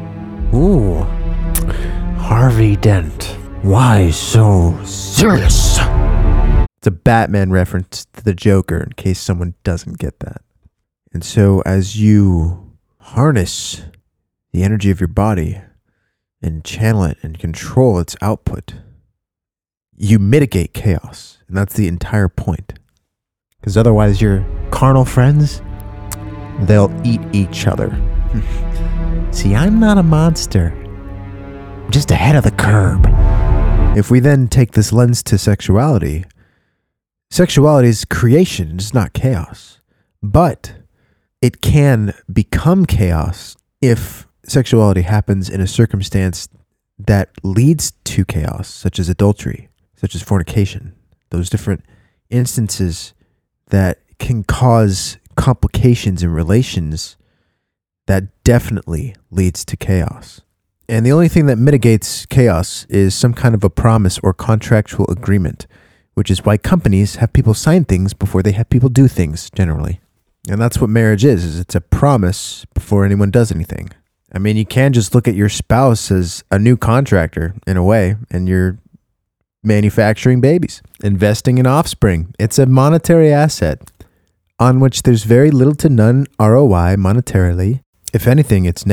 Ooh, 0.54 1.00
Harvey 2.18 2.76
Dent. 2.76 3.38
Why 3.62 4.12
so 4.12 4.80
serious? 4.84 5.78
It's 6.78 6.88
a 6.88 6.92
Batman 6.92 7.52
reference 7.52 8.06
to 8.14 8.24
the 8.24 8.34
Joker 8.34 8.78
in 8.78 8.92
case 8.94 9.20
someone 9.20 9.56
doesn't 9.64 9.98
get 9.98 10.20
that. 10.20 10.42
And 11.14 11.24
so, 11.24 11.62
as 11.66 12.00
you 12.00 12.74
harness 13.00 13.84
the 14.52 14.64
energy 14.64 14.92
of 14.92 15.00
your 15.00 15.08
body 15.08 15.62
and 16.42 16.64
channel 16.64 17.04
it 17.06 17.18
and 17.24 17.40
control 17.40 18.00
its 18.00 18.16
output, 18.22 18.76
you 19.98 20.20
mitigate 20.20 20.74
chaos. 20.74 21.40
And 21.48 21.58
that's 21.58 21.76
the 21.76 21.88
entire 21.88 22.28
point. 22.28 22.74
Because 23.60 23.78
otherwise, 23.78 24.22
your 24.22 24.46
carnal 24.72 25.06
friends, 25.06 25.62
they'll 26.62 26.94
eat 27.04 27.22
each 27.34 27.68
other. 27.68 27.90
See, 29.32 29.56
I'm 29.56 29.80
not 29.80 29.98
a 29.98 30.04
monster, 30.04 30.74
I'm 31.86 31.92
just 31.92 32.12
ahead 32.12 32.36
of 32.36 32.44
the 32.44 32.52
curb. 32.52 33.06
If 33.98 34.10
we 34.12 34.20
then 34.20 34.48
take 34.48 34.72
this 34.72 34.92
lens 34.92 35.24
to 35.24 35.38
sexuality, 35.38 36.26
sexuality 37.30 37.90
is 37.90 38.06
creation, 38.06 38.76
it's 38.76 38.94
not 38.94 39.14
chaos. 39.14 39.80
But 40.22 40.74
it 41.42 41.62
can 41.62 42.14
become 42.32 42.86
chaos 42.86 43.56
if 43.82 44.28
sexuality 44.46 45.02
happens 45.02 45.50
in 45.50 45.62
a 45.62 45.68
circumstance 45.68 46.50
that 46.98 47.30
leads 47.44 47.92
to 48.06 48.26
chaos, 48.26 48.68
such 48.68 49.00
as 49.00 49.10
adultery, 49.10 49.70
such 50.06 50.14
as 50.14 50.22
fornication, 50.22 50.94
those 51.32 51.50
different 51.50 51.84
instances 52.30 53.16
that 53.70 53.98
can 54.20 54.44
cause 54.44 55.18
complications 55.36 56.22
in 56.22 56.30
relations 56.30 57.18
that 58.06 58.44
definitely 58.44 59.16
leads 59.32 59.66
to 59.66 59.76
chaos. 59.76 60.42
And 60.88 61.04
the 61.04 61.12
only 61.12 61.28
thing 61.28 61.48
that 61.48 61.58
mitigates 61.58 62.28
chaos 62.28 62.86
is 62.86 63.16
some 63.16 63.34
kind 63.34 63.56
of 63.56 63.64
a 63.64 63.70
promise 63.72 64.20
or 64.20 64.32
contractual 64.32 65.10
agreement, 65.10 65.66
which 66.14 66.30
is 66.30 66.46
why 66.46 66.58
companies 66.58 67.16
have 67.16 67.34
people 67.34 67.56
sign 67.56 67.84
things 67.84 68.14
before 68.14 68.44
they 68.44 68.52
have 68.52 68.70
people 68.70 68.90
do 68.90 69.08
things 69.08 69.50
generally. 69.50 70.02
And 70.48 70.62
that's 70.62 70.80
what 70.80 70.92
marriage 70.92 71.26
is, 71.26 71.44
is 71.44 71.60
it's 71.60 71.74
a 71.74 71.82
promise 71.82 72.64
before 72.76 73.06
anyone 73.06 73.32
does 73.32 73.52
anything. 73.52 73.90
I 74.32 74.38
mean, 74.38 74.56
you 74.56 74.68
can 74.68 74.94
just 74.94 75.16
look 75.16 75.28
at 75.28 75.34
your 75.34 75.50
spouse 75.50 76.12
as 76.12 76.44
a 76.52 76.60
new 76.60 76.78
contractor 76.78 77.56
in 77.66 77.76
a 77.76 77.84
way, 77.84 78.18
and 78.30 78.48
you're 78.48 78.78
manufacturing 79.66 80.42
babies, 80.42 80.82
investing 81.04 81.58
in 81.58 81.68
offspring. 81.68 82.34
It's 82.40 82.60
a 82.60 82.66
monetary 82.66 83.32
asset 83.32 83.92
on 84.60 84.80
which 84.80 85.04
there's 85.04 85.24
very 85.24 85.52
little 85.52 85.76
to 85.76 85.90
none 85.90 86.28
ROI 86.40 86.96
monetarily. 86.98 87.82
If 88.14 88.28
anything, 88.28 88.66
it's. 88.66 88.86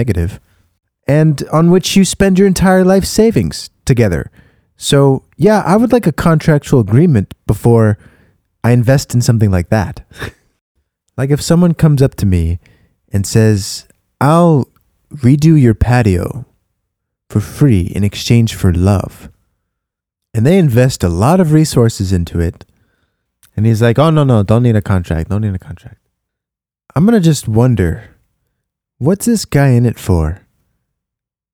And 1.07 1.43
on 1.53 1.71
which 1.71 1.97
you 1.97 2.05
spend 2.05 2.39
your 2.39 2.49
entire 2.49 2.85
life 2.85 3.05
savings 3.05 3.71
together. 3.85 4.31
So, 4.77 5.25
yeah, 5.37 5.63
I 5.65 5.77
would 5.77 5.93
like 5.93 6.07
a 6.07 6.13
contractual 6.13 6.81
agreement 6.81 7.35
before 7.47 7.99
I 8.65 8.73
invest 8.73 9.15
in 9.15 9.21
something 9.21 9.51
like 9.51 9.69
that. 9.69 10.05
like 11.17 11.31
if 11.31 11.41
someone 11.41 11.75
comes 11.75 12.03
up 12.03 12.15
to 12.17 12.27
me 12.27 12.59
and 13.13 13.27
says, 13.27 13.87
I'll 14.21 14.69
redo 15.13 15.61
your 15.61 15.75
patio 15.75 16.47
for 17.29 17.41
free 17.41 17.93
in 17.95 18.05
exchange 18.05 18.55
for 18.55 18.73
love 18.73 19.29
and 20.35 20.47
they 20.47 20.59
invest 20.59 21.05
a 21.05 21.09
lot 21.09 21.41
of 21.41 21.53
resources 21.53 22.13
into 22.13 22.41
it. 22.41 22.65
And 23.57 23.67
he's 23.67 23.83
like, 23.83 23.99
oh, 23.99 24.11
no, 24.11 24.25
no, 24.25 24.43
don't 24.43 24.63
need 24.63 24.77
a 24.77 24.83
contract. 24.83 25.29
Don't 25.29 25.43
need 25.43 25.55
a 25.55 25.59
contract. 25.59 25.99
I'm 26.95 27.05
going 27.05 27.21
to 27.21 27.25
just 27.25 27.49
wonder 27.49 28.11
what's 28.99 29.27
this 29.27 29.45
guy 29.45 29.69
in 29.69 29.85
it 29.85 29.99
for? 29.99 30.43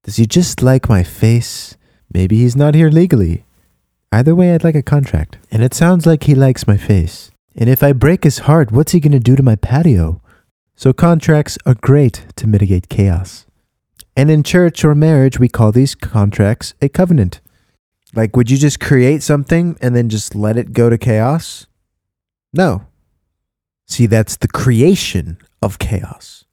Does 0.05 0.17
he 0.17 0.27
just 0.27 0.63
like 0.63 0.89
my 0.89 1.03
face? 1.03 1.77
Maybe 2.13 2.39
he's 2.39 2.57
not 2.57 2.75
here 2.75 2.89
legally. 2.89 3.45
Either 4.11 4.35
way, 4.35 4.55
I'd 4.55 4.65
like 4.65 4.75
a 4.75 4.83
contract. 4.83 5.39
And 5.51 5.63
it 5.63 5.75
sounds 5.75 6.07
like 6.07 6.25
he 6.25 6.35
likes 6.35 6.67
my 6.67 6.77
face. 6.77 7.31
And 7.55 7.69
if 7.69 7.83
I 7.83 7.93
break 7.93 8.25
his 8.25 8.41
heart, 8.41 8.73
what's 8.73 8.93
he 8.93 9.01
going 9.01 9.13
to 9.13 9.19
do 9.19 9.37
to 9.37 9.43
my 9.43 9.57
patio? 9.57 10.23
So 10.77 10.93
contracts 10.93 11.59
are 11.67 11.75
great 11.75 12.25
to 12.37 12.47
mitigate 12.47 12.89
chaos. 12.89 13.45
And 14.17 14.31
in 14.31 14.43
church 14.43 14.85
or 14.85 14.95
marriage, 14.95 15.39
we 15.39 15.49
call 15.49 15.73
these 15.73 15.95
contracts 15.95 16.75
a 16.81 16.89
covenant. 16.89 17.41
Like, 18.15 18.37
would 18.37 18.51
you 18.51 18.57
just 18.57 18.81
create 18.81 19.23
something 19.23 19.77
and 19.81 19.95
then 19.95 20.09
just 20.09 20.35
let 20.35 20.57
it 20.57 20.73
go 20.73 20.89
to 20.89 20.97
chaos? 20.97 21.67
No. 22.53 22.87
See, 23.87 24.07
that's 24.07 24.37
the 24.37 24.49
creation 24.49 25.39
of 25.63 25.79
chaos. 25.79 26.45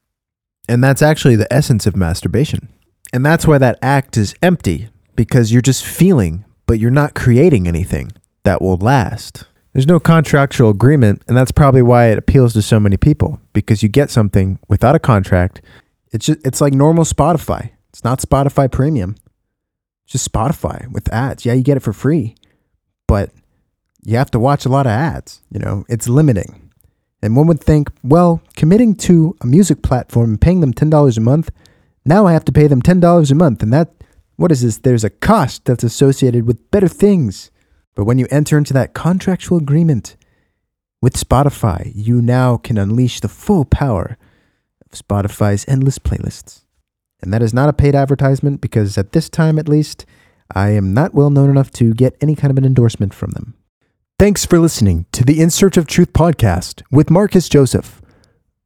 And 0.68 0.84
that's 0.84 1.02
actually 1.02 1.36
the 1.36 1.52
essence 1.54 1.86
of 1.86 1.96
masturbation. 1.96 2.70
And 3.14 3.26
that's 3.26 3.48
why 3.48 3.58
that 3.58 3.80
act 3.82 4.18
is 4.18 4.36
empty, 4.42 4.90
because 5.16 5.52
you're 5.52 5.62
just 5.62 5.86
feeling, 5.86 6.44
but 6.66 6.80
you're 6.80 6.92
not 6.92 7.14
creating 7.14 7.68
anything 7.68 8.12
that 8.44 8.62
will 8.62 8.78
last. 8.78 9.46
There's 9.74 9.88
no 9.88 10.00
contractual 10.00 10.70
agreement, 10.70 11.22
and 11.28 11.38
that's 11.38 11.52
probably 11.52 11.82
why 11.82 12.08
it 12.08 12.18
appeals 12.18 12.54
to 12.54 12.62
so 12.62 12.80
many 12.80 12.98
people, 12.98 13.40
because 13.54 13.84
you 13.84 13.90
get 13.90 14.10
something 14.10 14.60
without 14.68 14.96
a 14.96 15.00
contract. 15.00 15.62
It's 16.12 16.26
just, 16.26 16.46
it's 16.46 16.62
like 16.62 16.74
normal 16.74 17.04
Spotify. 17.04 17.72
It's 17.90 18.04
not 18.04 18.20
Spotify 18.20 18.72
Premium 18.72 19.16
just 20.06 20.32
Spotify 20.32 20.92
with 20.92 21.12
ads. 21.12 21.46
Yeah, 21.46 21.54
you 21.54 21.64
get 21.64 21.78
it 21.78 21.84
for 21.84 21.94
free, 21.94 22.36
but 23.08 23.32
you 24.04 24.18
have 24.18 24.32
to 24.32 24.40
watch 24.40 24.66
a 24.66 24.70
lot 24.70 24.86
of 24.86 24.92
ads. 24.92 25.42
You 25.50 25.60
know, 25.60 25.86
it's 25.90 26.08
limiting. 26.08 26.70
And 27.22 27.36
one 27.36 27.48
would 27.48 27.60
think, 27.62 27.90
well, 28.04 28.42
committing 28.56 28.96
to 28.98 29.36
a 29.42 29.48
music 29.48 29.82
platform 29.82 30.32
and 30.32 30.42
paying 30.42 30.60
them 30.60 30.74
$10 30.74 31.18
a 31.18 31.22
month, 31.22 31.50
now 32.06 32.28
I 32.28 32.34
have 32.34 32.46
to 32.46 32.52
pay 32.52 32.68
them 32.68 32.82
$10 32.84 33.32
a 33.32 33.36
month. 33.36 33.64
And 33.64 33.74
that 33.74 33.90
What 34.36 34.52
is 34.52 34.62
this? 34.62 34.78
There's 34.78 35.04
a 35.04 35.10
cost 35.10 35.66
that's 35.66 35.84
associated 35.84 36.46
with 36.46 36.70
better 36.70 36.90
things. 36.90 37.52
But 37.96 38.04
when 38.04 38.20
you 38.20 38.28
enter 38.30 38.58
into 38.58 38.74
that 38.74 38.94
contractual 38.94 39.58
agreement 39.58 40.18
with 41.02 41.14
Spotify, 41.14 41.92
you 41.96 42.22
now 42.22 42.58
can 42.58 42.78
unleash 42.78 43.22
the 43.22 43.30
full 43.30 43.64
power 43.64 44.18
of 44.86 45.00
Spotify's 45.00 45.66
endless 45.68 45.98
playlists. 45.98 46.65
And 47.26 47.34
that 47.34 47.42
is 47.42 47.54
not 47.54 47.68
a 47.68 47.74
paid 47.74 47.96
advertisement 47.96 48.62
because 48.62 48.98
at 48.98 49.12
this 49.12 49.30
time 49.30 49.60
at 49.60 49.68
least, 49.68 50.06
I 50.54 50.70
am 50.70 50.94
not 50.94 51.14
well 51.14 51.30
known 51.30 51.50
enough 51.50 51.72
to 51.72 51.94
get 51.94 52.16
any 52.22 52.36
kind 52.36 52.52
of 52.52 52.58
an 52.58 52.66
endorsement 52.66 53.14
from 53.14 53.32
them. 53.32 53.56
Thanks 54.18 54.46
for 54.46 54.60
listening 54.60 55.08
to 55.12 55.26
the 55.26 55.42
In 55.42 55.50
Search 55.50 55.76
of 55.76 55.88
Truth 55.88 56.14
podcast 56.14 56.84
with 56.90 57.10
Marcus 57.10 57.50
Joseph. 57.50 58.02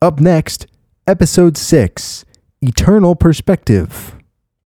Up 0.01 0.19
next, 0.19 0.67
episode 1.07 1.57
6 1.57 2.25
Eternal 2.61 3.15
Perspective. 3.15 4.18